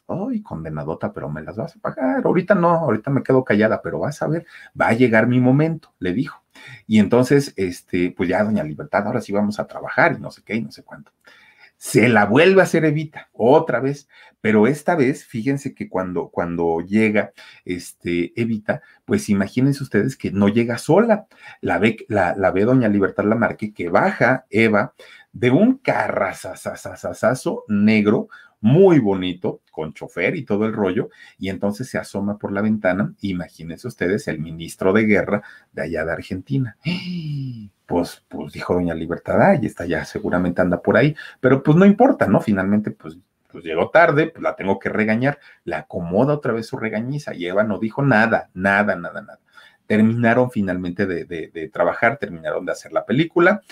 [0.06, 2.22] Ay, condenadota, pero me las vas a pagar.
[2.24, 4.46] Ahorita no, ahorita me quedo callada, pero vas a ver,
[4.78, 6.42] va a llegar mi momento, le dijo.
[6.86, 10.42] Y entonces, este, pues ya, doña Libertad, ahora sí vamos a trabajar y no sé
[10.44, 11.12] qué y no sé cuánto
[11.84, 14.08] se la vuelve a hacer Evita, otra vez,
[14.40, 17.34] pero esta vez, fíjense que cuando, cuando llega
[17.66, 21.26] este, Evita, pues imagínense ustedes que no llega sola,
[21.60, 24.94] la ve, la, ve doña Libertad Lamarque que baja Eva
[25.34, 28.28] de un carrazazazazazo negro,
[28.64, 33.12] muy bonito, con chofer y todo el rollo, y entonces se asoma por la ventana,
[33.20, 36.76] imagínense ustedes el ministro de guerra de allá de Argentina.
[37.86, 41.84] Pues, pues dijo doña Libertad, ay, está ya seguramente anda por ahí, pero pues no
[41.84, 42.40] importa, ¿no?
[42.40, 43.18] Finalmente, pues
[43.52, 47.44] pues llegó tarde, pues la tengo que regañar, le acomoda otra vez su regañiza y
[47.44, 49.38] Eva no dijo nada, nada, nada, nada
[49.86, 53.62] terminaron finalmente de, trabajar, terminaron de hacer la película,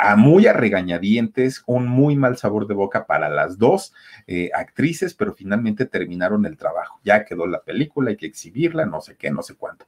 [0.00, 3.92] a muy a regañadientes, un muy mal sabor de boca para las dos
[4.28, 7.00] eh, actrices, pero finalmente terminaron el trabajo.
[7.04, 9.86] Ya quedó la película, hay que exhibirla, no sé qué, no sé cuánto.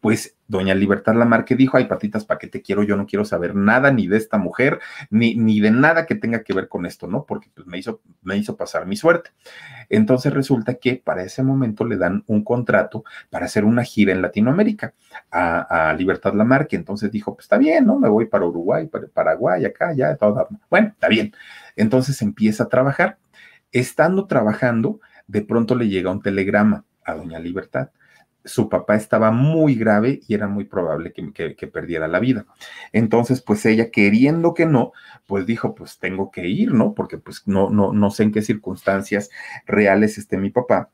[0.00, 2.82] Pues doña Libertad Lamarque dijo, ay patitas, ¿para qué te quiero?
[2.82, 6.42] Yo no quiero saber nada ni de esta mujer, ni, ni de nada que tenga
[6.42, 7.24] que ver con esto, ¿no?
[7.24, 9.30] Porque pues, me, hizo, me hizo pasar mi suerte.
[9.88, 14.22] Entonces resulta que para ese momento le dan un contrato para hacer una gira en
[14.22, 14.94] Latinoamérica
[15.30, 16.76] a, a Libertad Lamarque.
[16.76, 17.98] Entonces dijo, pues está bien, ¿no?
[17.98, 20.48] Me voy para Uruguay, para Paraguay, acá, ya, todo.
[20.70, 21.34] Bueno, está bien.
[21.76, 23.18] Entonces empieza a trabajar.
[23.72, 27.90] Estando trabajando, de pronto le llega un telegrama a doña Libertad
[28.44, 32.44] su papá estaba muy grave y era muy probable que, que, perdiera la vida.
[32.92, 34.92] Entonces, pues ella queriendo que no,
[35.26, 36.94] pues dijo, pues tengo que ir, ¿no?
[36.94, 39.30] Porque pues no, no, no sé en qué circunstancias
[39.66, 40.90] reales esté mi papá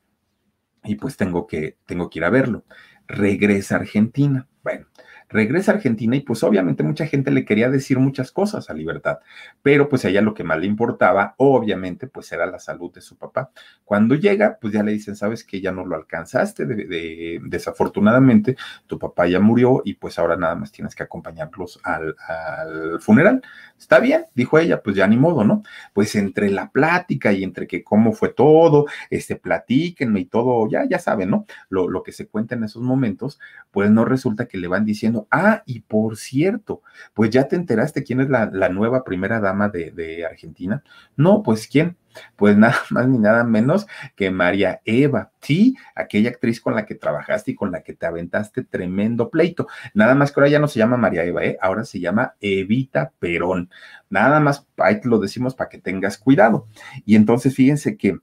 [0.83, 2.65] y pues tengo que, tengo que ir a verlo.
[3.07, 4.47] Regresa a Argentina.
[4.63, 4.87] Bueno,
[5.31, 9.19] regresa a Argentina y pues obviamente mucha gente le quería decir muchas cosas a Libertad,
[9.61, 13.01] pero pues a ella lo que más le importaba, obviamente, pues era la salud de
[13.01, 13.51] su papá.
[13.85, 18.55] Cuando llega, pues ya le dicen, sabes que ya no lo alcanzaste, de, desafortunadamente
[18.87, 23.41] tu papá ya murió y pues ahora nada más tienes que acompañarlos al, al funeral.
[23.77, 25.63] Está bien, dijo ella, pues ya ni modo, ¿no?
[25.93, 30.85] Pues entre la plática y entre que cómo fue todo, este, platíquenme y todo, ya,
[30.87, 31.45] ya saben, ¿no?
[31.69, 33.39] Lo, lo que se cuenta en esos momentos,
[33.71, 36.81] pues no resulta que le van diciendo, Ah, y por cierto,
[37.13, 40.83] pues ya te enteraste quién es la, nueva primera dama de, Argentina.
[41.15, 41.97] No, pues quién.
[42.35, 46.95] Pues nada más ni nada menos que María Eva, sí, aquella actriz con la que
[46.95, 49.67] trabajaste y con la que te aventaste tremendo pleito.
[49.93, 51.57] Nada más que ahora ya no se llama María Eva, ¿eh?
[51.61, 53.69] ahora se llama Evita Perón.
[54.09, 56.67] Nada más, ahí te lo decimos para que tengas cuidado.
[57.05, 58.19] Y entonces fíjense que,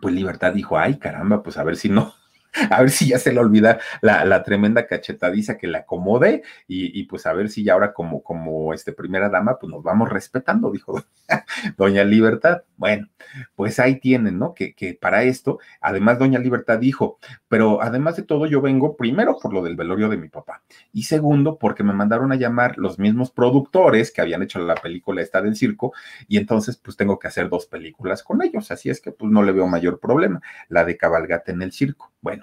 [0.00, 2.12] pues Libertad dijo, ay caramba, pues a ver si no,
[2.70, 7.26] a ver si ya se le olvida la, tremenda cachetadiza que le acomode y, pues
[7.26, 11.02] a ver si ya ahora como, como este primera dama, pues nos vamos respetando, dijo
[11.76, 12.62] doña Libertad.
[12.76, 13.08] Bueno,
[13.54, 14.54] pues ahí tienen, ¿no?
[14.54, 19.36] Que, que para esto, además doña Libertad dijo, pero además de todo yo vengo primero
[19.40, 22.98] por lo del velorio de mi papá y segundo porque me mandaron a llamar los
[22.98, 25.92] mismos productores que habían hecho la película esta del circo
[26.28, 29.42] y entonces pues tengo que hacer dos películas con ellos, así es que pues no
[29.42, 32.12] le veo mayor problema, la de cabalgata en el circo.
[32.20, 32.37] Bueno,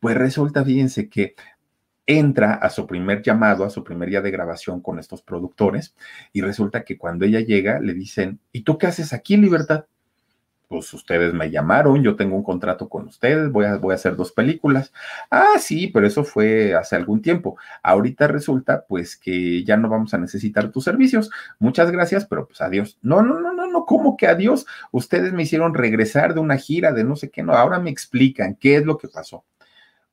[0.00, 1.34] pues resulta, fíjense que
[2.06, 5.94] entra a su primer llamado, a su primer día de grabación con estos productores
[6.32, 9.86] y resulta que cuando ella llega le dicen, ¿y tú qué haces aquí, Libertad?
[10.74, 14.16] Pues ustedes me llamaron, yo tengo un contrato con ustedes, voy a, voy a hacer
[14.16, 14.92] dos películas.
[15.30, 17.56] Ah, sí, pero eso fue hace algún tiempo.
[17.80, 21.30] Ahorita resulta pues que ya no vamos a necesitar tus servicios.
[21.60, 22.98] Muchas gracias, pero pues adiós.
[23.02, 24.66] No, no, no, no, no, ¿cómo que adiós?
[24.90, 28.56] Ustedes me hicieron regresar de una gira de no sé qué, no, ahora me explican
[28.56, 29.44] qué es lo que pasó.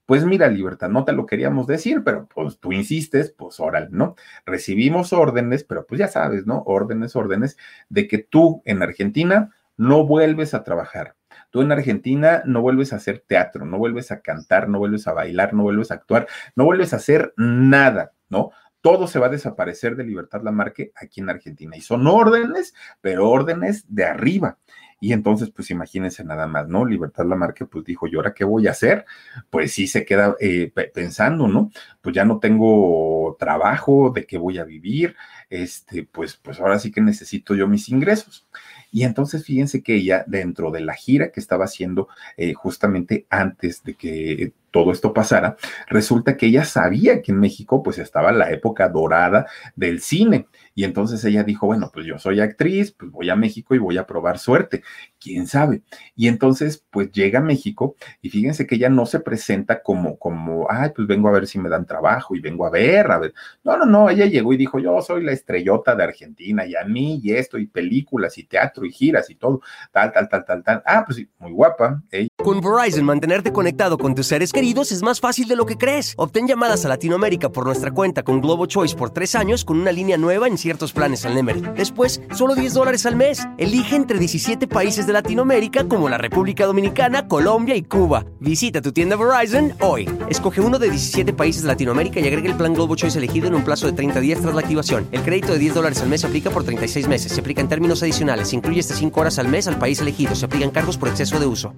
[0.06, 4.15] Pues mira, Libertad, no te lo queríamos decir, pero pues tú insistes, pues órale, ¿no?
[4.45, 6.62] Recibimos órdenes, pero pues ya sabes, ¿no?
[6.67, 7.58] Órdenes, órdenes,
[7.89, 9.50] de que tú en Argentina
[9.82, 11.15] no vuelves a trabajar.
[11.50, 15.13] Tú en Argentina no vuelves a hacer teatro, no vuelves a cantar, no vuelves a
[15.13, 18.52] bailar, no vuelves a actuar, no vuelves a hacer nada, ¿no?
[18.82, 21.76] Todo se va a desaparecer de Libertad Lamarque aquí en Argentina.
[21.76, 24.60] Y son órdenes, pero órdenes de arriba.
[25.03, 26.85] Y entonces, pues imagínense nada más, ¿no?
[26.85, 29.05] Libertad Lamarque, pues dijo, ¿y ahora qué voy a hacer?
[29.49, 31.71] Pues sí se queda eh, pensando, ¿no?
[32.01, 35.15] Pues ya no tengo trabajo, ¿de qué voy a vivir?
[35.49, 38.47] Este, pues, pues ahora sí que necesito yo mis ingresos.
[38.91, 43.83] Y entonces fíjense que ella, dentro de la gira que estaba haciendo eh, justamente antes
[43.83, 48.51] de que todo esto pasara, resulta que ella sabía que en México pues estaba la
[48.51, 53.29] época dorada del cine y entonces ella dijo, bueno, pues yo soy actriz, pues voy
[53.29, 54.84] a México y voy a probar suerte,
[55.19, 55.81] quién sabe.
[56.15, 60.67] Y entonces pues llega a México y fíjense que ella no se presenta como, como,
[60.69, 63.34] ay, pues vengo a ver si me dan trabajo y vengo a ver, a ver.
[63.63, 66.84] No, no, no, ella llegó y dijo, yo soy la estrellota de Argentina y a
[66.86, 70.63] mí y esto y películas y teatro y giras y todo, tal, tal, tal, tal,
[70.63, 70.84] tal.
[70.86, 72.01] Ah, pues muy guapa.
[72.38, 76.13] Con Verizon, mantenerte conectado con tus seres queridos es más fácil de lo que crees.
[76.17, 79.91] Obtén llamadas a Latinoamérica por nuestra cuenta con Globo Choice por tres años con una
[79.91, 81.62] línea nueva en ciertos planes al Nemery.
[81.76, 83.45] Después, solo 10 dólares al mes.
[83.58, 88.26] Elige entre 17 países de Latinoamérica como la República Dominicana, Colombia y Cuba.
[88.39, 90.10] Visita tu tienda Verizon hoy.
[90.30, 93.56] Escoge uno de 17 países de Latinoamérica y agrega el plan Globo Choice elegido en
[93.56, 95.08] un plazo de 30 días tras la activación.
[95.12, 97.32] El crédito de 10 dólares al mes se aplica por 36 meses.
[97.32, 98.50] Se aplica en términos adicionales.
[98.50, 100.36] Se incluye hasta 5 horas al mes al país elegido.
[100.36, 101.74] Se aplican cargos por exceso de uso.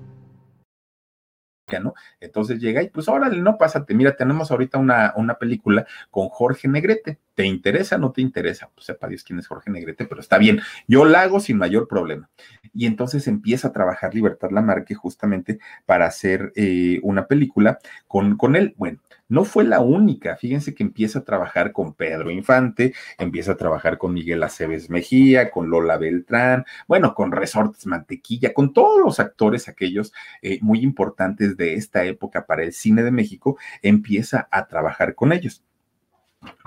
[1.79, 1.93] ¿no?
[2.19, 6.67] Entonces llega y pues órale, no pásate, mira, tenemos ahorita una, una película con Jorge
[6.67, 7.97] Negrete, ¿te interesa?
[7.97, 8.69] ¿No te interesa?
[8.73, 11.87] Pues sepa Dios quién es Jorge Negrete, pero está bien, yo la hago sin mayor
[11.87, 12.29] problema.
[12.73, 18.55] Y entonces empieza a trabajar Libertad Lamarque justamente para hacer eh, una película con, con
[18.55, 18.73] él.
[18.77, 23.57] Bueno, no fue la única, fíjense que empieza a trabajar con Pedro Infante, empieza a
[23.57, 29.19] trabajar con Miguel Aceves Mejía, con Lola Beltrán, bueno, con Resortes Mantequilla, con todos los
[29.19, 34.67] actores aquellos eh, muy importantes de esta época para el cine de México, empieza a
[34.67, 35.63] trabajar con ellos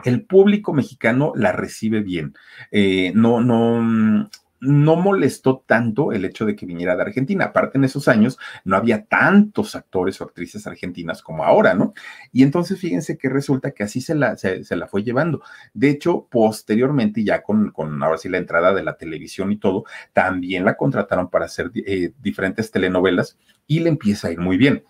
[0.04, 2.34] el público mexicano la recibe bien.
[2.70, 4.28] Eh, no, no,
[4.60, 7.46] no molestó tanto el hecho de que viniera de Argentina.
[7.46, 11.94] Aparte, en esos años no había tantos actores o actrices argentinas como ahora, ¿no?
[12.32, 15.42] Y entonces fíjense que resulta que así se la, se, la fue llevando.
[15.74, 19.84] De hecho, posteriormente, ya con, con, ahora sí la entrada de la televisión y todo,
[20.12, 24.84] también la contrataron para hacer eh, diferentes telenovelas y le empieza a ir muy bien.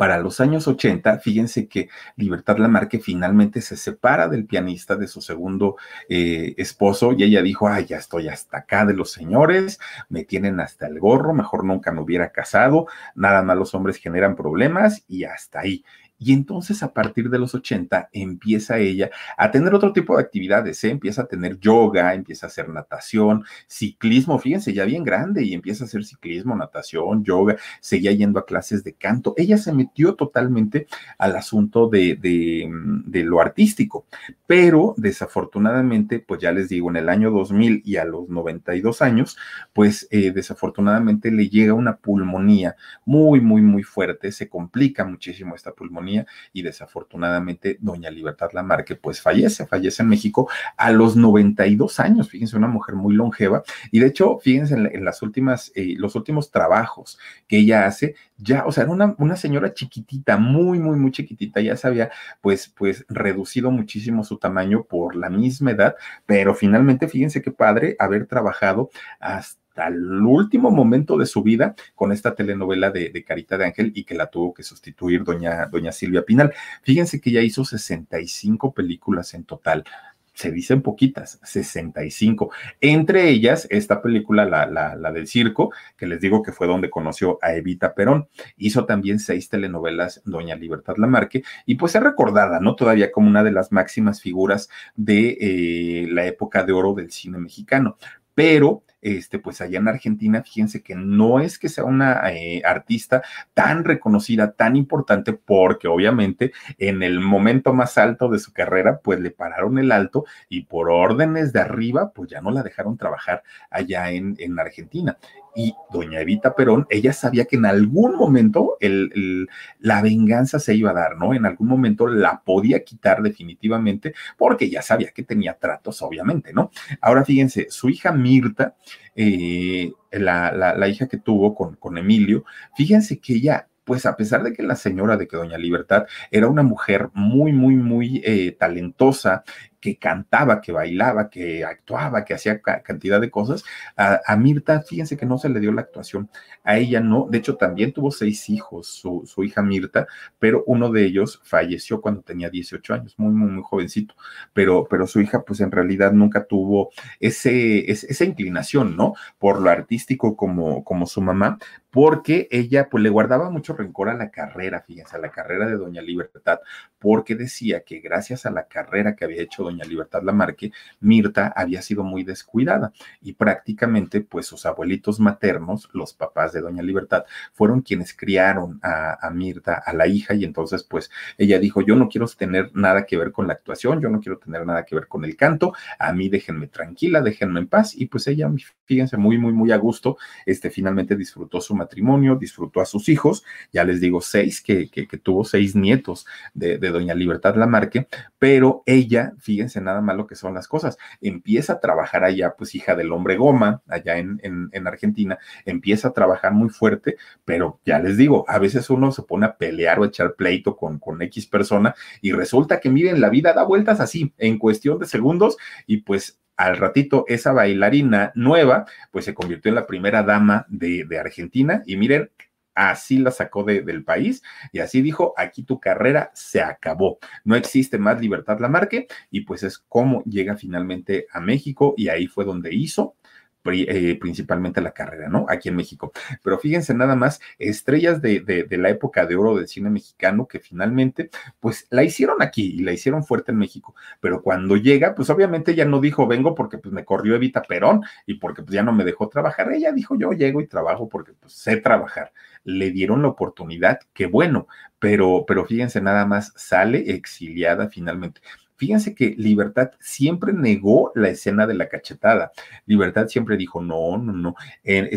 [0.00, 5.20] Para los años 80, fíjense que Libertad Lamarque finalmente se separa del pianista de su
[5.20, 5.76] segundo
[6.08, 9.78] eh, esposo y ella dijo, ay, ya estoy hasta acá de los señores,
[10.08, 14.36] me tienen hasta el gorro, mejor nunca me hubiera casado, nada más los hombres generan
[14.36, 15.84] problemas y hasta ahí.
[16.22, 20.84] Y entonces a partir de los 80 empieza ella a tener otro tipo de actividades,
[20.84, 20.90] ¿eh?
[20.90, 25.84] empieza a tener yoga, empieza a hacer natación, ciclismo, fíjense, ya bien grande y empieza
[25.84, 29.32] a hacer ciclismo, natación, yoga, seguía yendo a clases de canto.
[29.38, 34.04] Ella se metió totalmente al asunto de, de lo artístico,
[34.46, 39.38] pero desafortunadamente, pues ya les digo, en el año 2000 y a los 92 años,
[39.72, 45.72] pues eh, desafortunadamente le llega una pulmonía muy, muy, muy fuerte, se complica muchísimo esta
[45.72, 46.09] pulmonía
[46.52, 52.56] y desafortunadamente doña Libertad Lamarque pues fallece, fallece en México a los 92 años, fíjense,
[52.56, 53.62] una mujer muy longeva.
[53.90, 58.64] Y de hecho, fíjense en, las últimas, eh, los últimos trabajos que ella hace, ya,
[58.66, 62.68] o sea, era una, una señora chiquitita, muy, muy, muy chiquitita, ya se había pues,
[62.68, 65.96] pues reducido muchísimo su tamaño por la misma edad,
[66.26, 72.12] pero finalmente, fíjense qué padre haber trabajado hasta al último momento de su vida con
[72.12, 76.24] esta telenovela de, Carita de Ángel y que la tuvo que sustituir doña, doña Silvia
[76.24, 76.52] Pinal.
[76.82, 79.84] Fíjense que ya hizo 65 películas en total
[80.32, 82.50] se dicen poquitas, 65.
[82.80, 87.38] Entre ellas, esta película, la, la, del circo, que les digo que fue donde conoció
[87.42, 88.26] a Evita Perón.
[88.56, 92.74] Hizo también seis telenovelas Doña Libertad Lamarque y pues es recordada, ¿no?
[92.74, 97.36] Todavía como una de las máximas figuras de eh, la época de oro del cine
[97.36, 97.98] mexicano.
[98.34, 103.22] Pero este, pues allá en Argentina, fíjense que no es que sea una eh, artista
[103.54, 109.20] tan reconocida, tan importante, porque obviamente en el momento más alto de su carrera, pues
[109.20, 113.42] le pararon el alto y por órdenes de arriba, pues ya no la dejaron trabajar
[113.70, 115.16] allá en, en Argentina
[115.54, 119.48] y doña Evita Perón, ella sabía que en algún momento el,
[119.78, 121.34] la venganza se iba a dar, ¿no?
[121.34, 126.70] En algún momento la podía quitar definitivamente porque ya sabía que tenía tratos, obviamente, ¿no?
[127.00, 128.76] Ahora fíjense, su hija Mirta,
[129.14, 132.44] la, la, hija que tuvo con, con Emilio,
[132.76, 136.46] fíjense que ella pues a pesar de que la señora de que Doña Libertad era
[136.46, 139.42] una mujer muy, muy, muy eh, talentosa,
[139.80, 143.64] que cantaba, que bailaba, que actuaba, que hacía cantidad de cosas.
[143.96, 146.30] A, Mirta, fíjense que no se le dio la actuación.
[146.62, 147.26] A ella no.
[147.30, 150.06] De hecho, también tuvo seis hijos, su, hija Mirta,
[150.38, 154.14] pero uno de ellos falleció cuando tenía 18 años, muy, muy, muy jovencito.
[154.52, 159.14] Pero, pero su hija, pues en realidad nunca tuvo ese, esa inclinación, ¿no?
[159.38, 161.58] Por lo artístico como, como su mamá,
[161.90, 165.76] porque ella pues le guardaba mucho rencor a la carrera, fíjense, a la carrera de
[165.76, 166.60] Doña Libertad,
[166.98, 171.82] porque decía que gracias a la carrera que había hecho doña Libertad Lamarque, Mirta había
[171.82, 177.80] sido muy descuidada y prácticamente pues sus abuelitos maternos, los papás de doña Libertad, fueron
[177.80, 182.08] quienes criaron a, a Mirta, a la hija y entonces pues ella dijo, yo no
[182.08, 185.06] quiero tener nada que ver con la actuación, yo no quiero tener nada que ver
[185.06, 188.50] con el canto, a mí déjenme tranquila, déjenme en paz y pues ella,
[188.84, 190.16] fíjense, muy, muy, muy a gusto,
[190.46, 195.06] este finalmente disfrutó su matrimonio, disfrutó a sus hijos, ya les digo, seis, que, que,
[195.18, 198.08] tuvo seis nietos de, de doña Libertad Lamarque,
[198.38, 200.96] pero ella, fíjense, fíjense nada más lo que son las cosas.
[201.20, 206.12] Empieza a trabajar allá, pues hija del hombre goma, allá en, en, Argentina, empieza a
[206.12, 210.04] trabajar muy fuerte, pero ya les digo, a veces uno se pone a pelear o
[210.04, 214.00] a echar pleito con, con X persona y resulta que miren, la vida da vueltas
[214.00, 219.68] así, en cuestión de segundos y pues al ratito esa bailarina nueva, pues se convirtió
[219.68, 222.30] en la primera dama de, de Argentina y miren,
[222.74, 224.42] así la sacó del país
[224.72, 229.42] y así dijo, aquí tu carrera se acabó, no existe más libertad la marque y
[229.42, 233.16] pues es como llega finalmente a México y ahí fue donde hizo
[233.64, 235.46] eh, principalmente la carrera, ¿no?
[235.48, 236.12] Aquí en México.
[236.42, 240.60] Pero fíjense nada más, estrellas de, de, la época de oro del cine mexicano que
[240.60, 241.30] finalmente,
[241.60, 243.94] pues la hicieron aquí y la hicieron fuerte en México.
[244.20, 248.02] Pero cuando llega, pues obviamente ella no dijo vengo porque pues me corrió Evita Perón
[248.26, 249.72] y porque pues ya no me dejó trabajar.
[249.72, 252.32] Ella dijo yo llego y trabajo porque pues sé trabajar.
[252.64, 254.66] Le dieron la oportunidad, qué bueno,
[254.98, 258.40] pero, pero fíjense nada más, sale exiliada finalmente.
[258.80, 262.50] Fíjense que Libertad siempre negó la escena de la cachetada.
[262.86, 264.54] Libertad siempre dijo, no, no, no.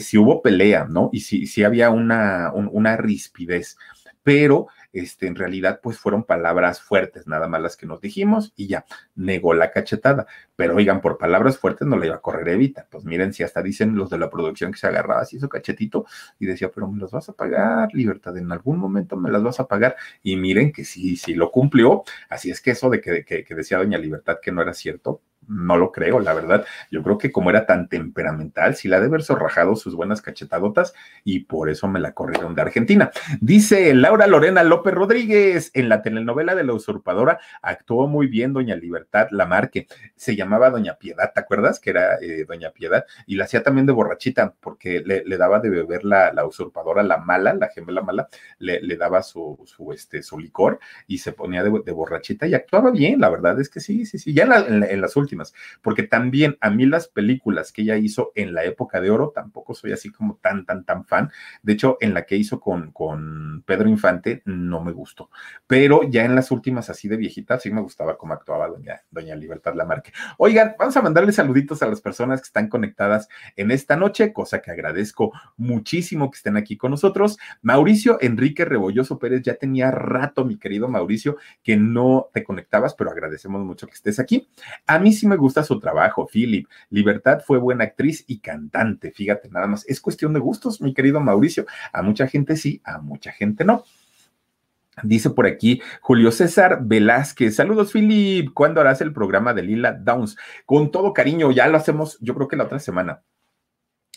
[0.01, 1.09] si hubo pelea, ¿no?
[1.13, 3.77] Y si, si había una, una rispidez.
[4.21, 8.67] Pero este, en realidad pues fueron palabras fuertes, nada más las que nos dijimos y
[8.67, 8.85] ya,
[9.15, 10.27] negó la cachetada.
[10.55, 12.87] Pero oigan, por palabras fuertes no le iba a correr Evita.
[12.89, 16.05] Pues miren, si hasta dicen los de la producción que se agarraba así su cachetito
[16.39, 19.59] y decía, pero me los vas a pagar, Libertad, en algún momento me las vas
[19.59, 19.95] a pagar.
[20.21, 22.03] Y miren que sí, sí lo cumplió.
[22.29, 25.77] Así es que eso de que, que decía Doña Libertad que no era cierto, no
[25.77, 26.65] lo creo, la verdad.
[26.91, 30.93] Yo creo que como era tan temperamental, sí la de haber zorrajado sus buenas cachetadotas
[31.23, 33.11] y por eso me la corrieron de Argentina.
[33.41, 38.75] Dice Laura Lorena López Rodríguez, en la telenovela de la usurpadora actuó muy bien Doña
[38.75, 39.87] Libertad Lamarque.
[40.15, 41.79] Se llamaba Doña Piedad, ¿te acuerdas?
[41.79, 45.69] Que era eh, Doña Piedad y la hacía también de borrachita porque le, daba de
[45.69, 48.27] beber la, la, usurpadora, la mala, la gemela mala,
[48.59, 52.91] le, le daba su, su, este, su licor y se ponía de, borrachita y actuaba
[52.91, 55.32] bien, la verdad es que sí, sí, sí, ya en las últimas
[55.81, 59.73] porque también a mí las películas que ella hizo en la época de oro, tampoco
[59.73, 61.31] soy así como tan, tan, tan fan.
[61.61, 65.29] De hecho, en la que hizo con, con Pedro Infante, no me gustó.
[65.67, 69.35] Pero ya en las últimas, así de viejita, sí me gustaba cómo actuaba doña, doña
[69.35, 70.11] Libertad Lamarque.
[70.37, 74.61] Oigan, vamos a mandarle saluditos a las personas que están conectadas en esta noche, cosa
[74.61, 77.37] que agradezco muchísimo que estén aquí con nosotros.
[77.61, 83.11] Mauricio Enrique Rebolloso Pérez, ya tenía rato, mi querido Mauricio, que no te conectabas, pero
[83.11, 84.49] agradecemos mucho que estés aquí.
[84.85, 86.67] A mí me gusta su trabajo, Philip.
[86.89, 89.85] Libertad fue buena actriz y cantante, fíjate nada más.
[89.87, 91.65] Es cuestión de gustos, mi querido Mauricio.
[91.91, 93.83] A mucha gente sí, a mucha gente no.
[95.01, 97.55] Dice por aquí Julio César Velázquez.
[97.55, 98.53] Saludos, Philip.
[98.53, 100.37] ¿Cuándo harás el programa de Lila Downs?
[100.65, 103.23] Con todo cariño, ya lo hacemos, yo creo que la otra semana.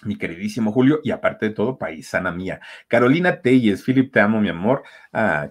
[0.05, 2.61] Mi queridísimo Julio, y aparte de todo, paisana mía.
[2.87, 4.83] Carolina Telles, Philip, te amo, mi amor.
[5.13, 5.51] Ah,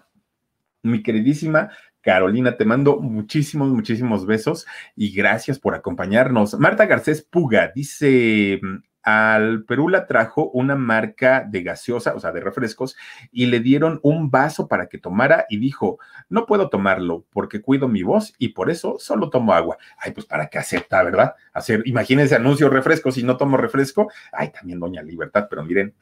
[0.83, 1.71] mi queridísima
[2.05, 6.53] Carolina, te mando muchísimos, muchísimos besos y gracias por acompañarnos.
[6.59, 8.61] Marta Garcés Puga dice,
[9.01, 12.95] al Perú la trajo una marca de gaseosa, o sea, de refrescos,
[13.31, 15.97] y le dieron un vaso para que tomara y dijo,
[16.29, 19.77] no puedo tomarlo porque cuido mi voz y por eso solo tomo agua.
[19.97, 21.33] Ay, pues para que acepta, ¿verdad?
[21.53, 25.95] Hacer, imagínense anuncio refresco, si no tomo refresco, ay, también doña Libertad, pero miren,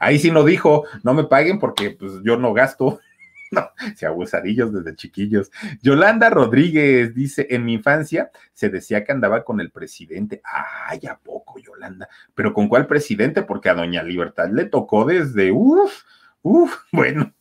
[0.00, 3.00] ahí sí no dijo, no me paguen porque pues yo no gasto.
[3.80, 5.50] No, se abusadillos desde chiquillos.
[5.82, 10.42] Yolanda Rodríguez dice: En mi infancia se decía que andaba con el presidente.
[10.44, 12.08] Ay, ¿a poco, Yolanda?
[12.34, 13.42] ¿Pero con cuál presidente?
[13.42, 16.02] Porque a Doña Libertad le tocó desde, uff,
[16.42, 17.32] uff, bueno.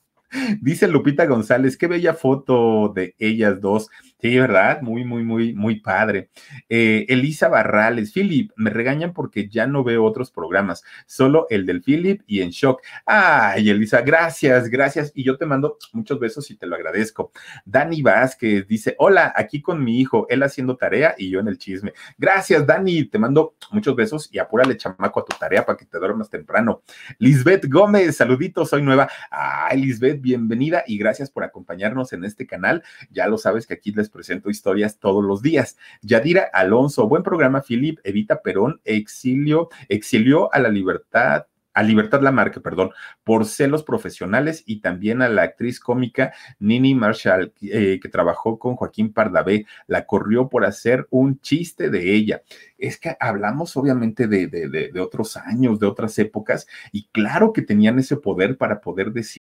[0.60, 3.90] Dice Lupita González, qué bella foto de ellas dos.
[4.22, 4.82] Sí, ¿verdad?
[4.82, 6.30] Muy, muy, muy, muy padre.
[6.70, 11.84] Eh, Elisa Barrales, Philip, me regañan porque ya no veo otros programas, solo el del
[11.84, 12.82] Philip y en shock.
[13.06, 15.12] Ay, Elisa, gracias, gracias.
[15.16, 17.32] Y yo te mando muchos besos y te lo agradezco.
[17.66, 21.58] Dani Vázquez dice, hola, aquí con mi hijo, él haciendo tarea y yo en el
[21.58, 21.94] chisme.
[22.18, 26.00] Gracias, Dani, te mando muchos besos y apúrale chamaco a tu tarea para que te
[26.00, 26.82] duermas temprano.
[27.20, 29.10] Lisbeth Gómez, saluditos, soy nueva.
[29.30, 32.82] Ay, Lisbeth, bienvenida y gracias por acompañarnos en este canal.
[33.12, 35.78] Ya lo sabes que aquí les presento historias todos los días.
[36.02, 38.00] Yadira Alonso, buen programa, Philip.
[38.04, 41.46] Evita Perón, exilio, exilió a la libertad
[41.76, 42.92] a Libertad Lamarque, perdón,
[43.26, 48.78] por celos profesionales y también a la actriz cómica Nini Marshall, eh, que trabajó con
[48.78, 52.42] Joaquín Pardavé, la corrió por hacer un chiste de ella
[52.78, 58.00] es que hablamos obviamente de, de, otros años, de otras épocas, y claro que tenían
[58.00, 59.42] ese poder para poder decir.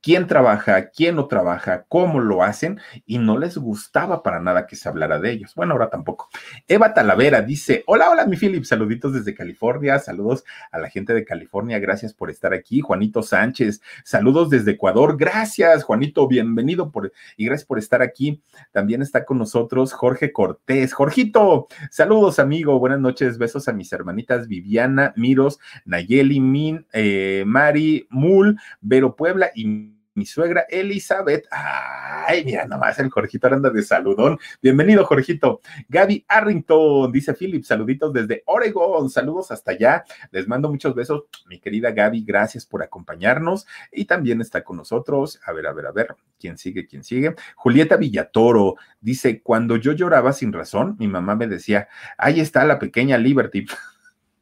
[0.00, 4.76] quién trabaja, quién no trabaja, cómo lo hacen, y no les gustaba para nada que
[4.76, 5.54] se hablara de ellos.
[5.54, 6.28] Bueno, ahora tampoco.
[6.68, 11.24] Eva Talavera dice: Hola, hola, mi Philip, saluditos desde California, saludos a la gente de
[11.24, 12.80] California, gracias por estar aquí.
[12.80, 16.90] Juanito Sánchez, saludos desde Ecuador, gracias, Juanito, bienvenido
[17.36, 18.42] y gracias por estar aquí.
[18.72, 20.92] También está con nosotros Jorge Cortés.
[20.92, 28.06] Jorgito, saludos, amigo, buenas noches, besos a mis hermanitas Viviana, Miros, Nayeli, Min, eh, Mari,
[28.10, 31.46] Mul, Vero Puebla y mi suegra Elizabeth.
[31.50, 34.38] Ay, mira nomás, el Jorgito anda de saludón.
[34.62, 35.60] Bienvenido, Jorgito.
[35.88, 39.08] Gaby Arrington, dice Philip, saluditos desde Oregon.
[39.08, 40.04] Saludos hasta allá.
[40.30, 41.24] Les mando muchos besos.
[41.46, 43.66] Mi querida Gaby, gracias por acompañarnos.
[43.92, 45.40] Y también está con nosotros.
[45.44, 46.16] A ver, a ver, a ver.
[46.38, 46.86] ¿Quién sigue?
[46.86, 47.34] ¿Quién sigue?
[47.56, 51.88] Julieta Villatoro dice: Cuando yo lloraba sin razón, mi mamá me decía,
[52.18, 53.66] ahí está la pequeña Liberty.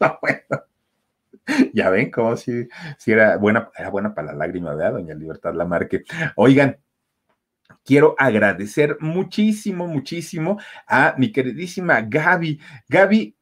[0.23, 0.69] bueno
[1.75, 2.69] ya ven cómo si,
[2.99, 4.93] si era buena, era buena para la lágrima, ¿verdad?
[4.93, 6.05] Doña Libertad Lamarque.
[6.37, 6.79] Oigan,
[7.85, 12.61] quiero agradecer muchísimo, muchísimo a mi queridísima Gaby.
[12.89, 13.35] Gaby,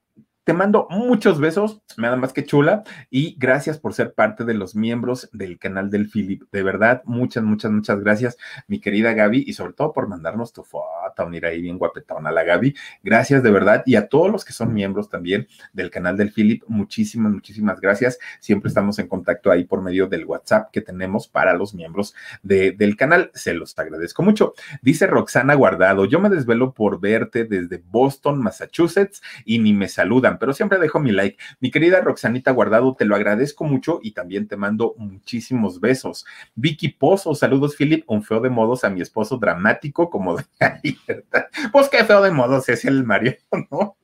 [0.45, 4.77] te mando muchos besos, nada más que chula, y gracias por ser parte de los
[4.77, 6.45] miembros del canal del Philip.
[6.53, 8.37] De verdad, muchas, muchas, muchas gracias,
[8.69, 12.31] mi querida Gaby, y sobre todo por mandarnos tu foto nota unir ahí bien guapetona
[12.31, 12.75] la Gaby.
[13.03, 13.83] Gracias de verdad.
[13.87, 18.19] Y a todos los que son miembros también del canal del Philip, muchísimas, muchísimas gracias.
[18.41, 22.97] Siempre estamos en contacto ahí por medio del WhatsApp que tenemos para los miembros del
[22.97, 23.31] canal.
[23.35, 24.55] Se los agradezco mucho.
[24.83, 30.39] Dice Roxana Guardado, yo me desvelo por verte desde Boston, Massachusetts y ni me saludan,
[30.39, 31.39] pero siempre dejo mi like.
[31.61, 36.27] Mi querida Roxanita Guardado, te lo agradezco mucho y también te mando muchísimos besos.
[36.55, 40.37] Vicky Pozo, saludos Philip, un feo de modos a mi esposo dramático como
[41.06, 41.06] de
[41.73, 43.35] Pues qué feo de modos es el Mario,
[43.71, 43.97] ¿no?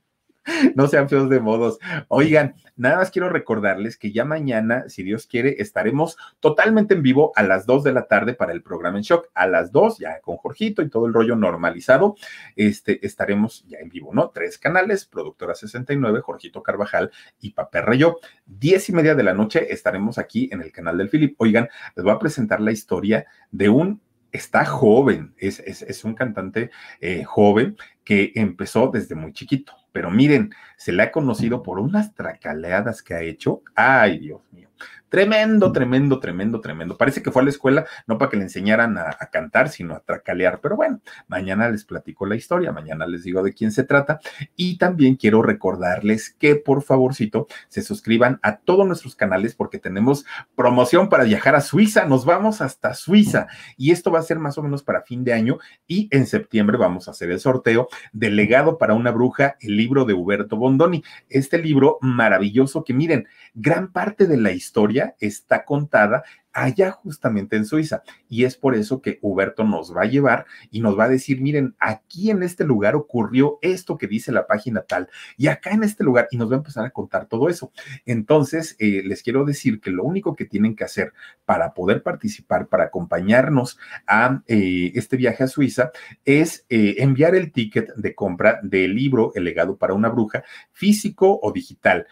[0.75, 1.79] no sean feos de modos.
[2.07, 7.31] Oigan, nada más quiero recordarles que ya mañana, si Dios quiere, estaremos totalmente en vivo
[7.35, 9.29] a las 2 de la tarde para el programa en shock.
[9.33, 12.15] A las 2, ya con Jorgito y todo el rollo normalizado,
[12.55, 14.29] este, estaremos ya en vivo, ¿no?
[14.29, 18.19] Tres canales, Productora 69, Jorgito Carvajal y Papel Rayo.
[18.45, 21.35] Diez y media de la noche estaremos aquí en el canal del Philip.
[21.37, 24.01] Oigan, les voy a presentar la historia de un
[24.33, 29.73] está joven, es, es, un cantante eh, joven que empezó desde muy chiquito.
[29.91, 33.61] Pero miren, se le ha conocido por unas tracaleadas que ha hecho.
[33.75, 34.69] Ay, Dios mío.
[35.13, 36.97] Tremendo, tremendo, tremendo, tremendo.
[36.97, 39.99] Parece que fue a la escuela no para que le enseñaran a, cantar, sino a
[39.99, 40.59] tracalear.
[40.59, 44.19] Pero bueno, mañana les platico la historia, mañana les digo de quién se trata.
[44.55, 50.25] Y también quiero recordarles que por favorcito se suscriban a todos nuestros canales porque tenemos
[50.55, 52.05] promoción para viajar a Suiza.
[52.05, 53.45] Nos vamos hasta Suiza
[53.77, 56.77] y esto va a ser más o menos para fin de año y en septiembre
[56.77, 61.03] vamos a hacer el sorteo del legado para una bruja, el libro de Huberto Bondoni.
[61.29, 66.23] Este libro maravilloso que miren, gran parte de la historia está contada
[66.53, 68.03] allá justamente en Suiza.
[68.29, 71.41] Y es por eso que Huberto nos va a llevar y nos va a decir,
[71.41, 75.83] miren, aquí en este lugar ocurrió esto que dice la página tal, y acá en
[75.83, 77.71] este lugar, y nos va a empezar a contar todo eso.
[78.05, 81.13] Entonces, eh, les quiero decir que lo único que tienen que hacer
[81.45, 83.77] para poder participar, para acompañarnos
[84.07, 85.91] a eh, este viaje a Suiza,
[86.25, 91.39] es eh, enviar el ticket de compra del libro El legado para una bruja, físico
[91.41, 92.07] o digital,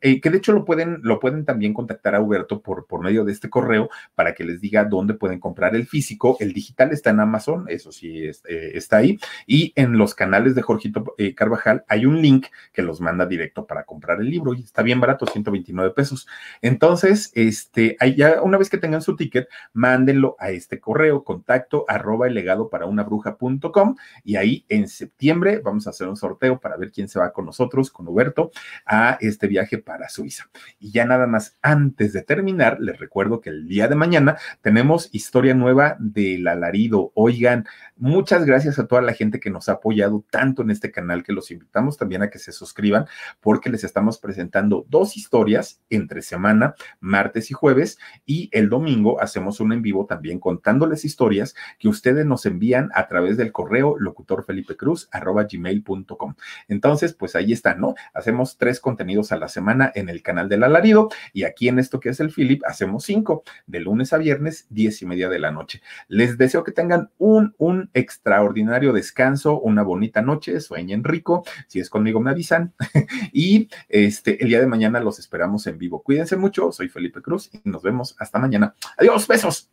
[0.00, 3.32] que de hecho lo pueden, lo pueden también contactar a Huberto por, por medio de
[3.32, 6.36] este correo para que les diga dónde pueden comprar el físico.
[6.40, 9.20] El digital está en Amazon, eso sí eh, está ahí.
[9.46, 13.66] Y en los canales de Jorgito eh, Carvajal hay un link que los manda directo
[13.66, 16.26] para comprar el libro y está bien barato, 129 pesos.
[16.60, 22.26] Entonces, este, ya una vez que tengan su ticket, mándenlo a este correo, contacto arroba
[22.26, 26.76] el legado para una bruja.com y ahí en septiembre vamos a hacer un sorteo para
[26.76, 28.50] ver quién se va con nosotros, con Huberto,
[28.86, 30.50] a este viaje para Suiza.
[30.78, 35.10] Y ya nada más, antes de terminar, les recuerdo que el día de mañana tenemos
[35.12, 37.12] historia nueva del alarido.
[37.14, 37.66] Oigan,
[37.96, 41.34] muchas gracias a toda la gente que nos ha apoyado tanto en este canal que
[41.34, 43.04] los invitamos también a que se suscriban
[43.40, 49.58] porque les estamos presentando dos historias entre semana, martes y jueves, y el domingo hacemos
[49.60, 56.34] un en vivo también contándoles historias que ustedes nos envían a través del correo locutorfelipecruz.gmail.com.
[56.68, 57.94] Entonces, pues ahí está, ¿no?
[58.14, 62.00] Hacemos tres contenidos a la semana en el canal del alarido y aquí en esto
[62.00, 63.31] que es el Philip hacemos cinco
[63.66, 65.82] de lunes a viernes, diez y media de la noche.
[66.08, 71.44] Les deseo que tengan un, un extraordinario descanso, una bonita noche, sueñen rico.
[71.68, 72.72] Si es conmigo, me avisan.
[73.32, 76.02] y este, el día de mañana los esperamos en vivo.
[76.02, 76.72] Cuídense mucho.
[76.72, 78.74] Soy Felipe Cruz y nos vemos hasta mañana.
[78.98, 79.70] Adiós, besos.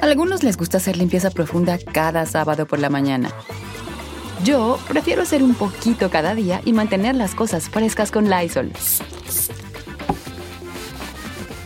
[0.00, 3.30] A algunos les gusta hacer limpieza profunda cada sábado por la mañana.
[4.44, 8.72] Yo prefiero hacer un poquito cada día y mantener las cosas frescas con Lysol.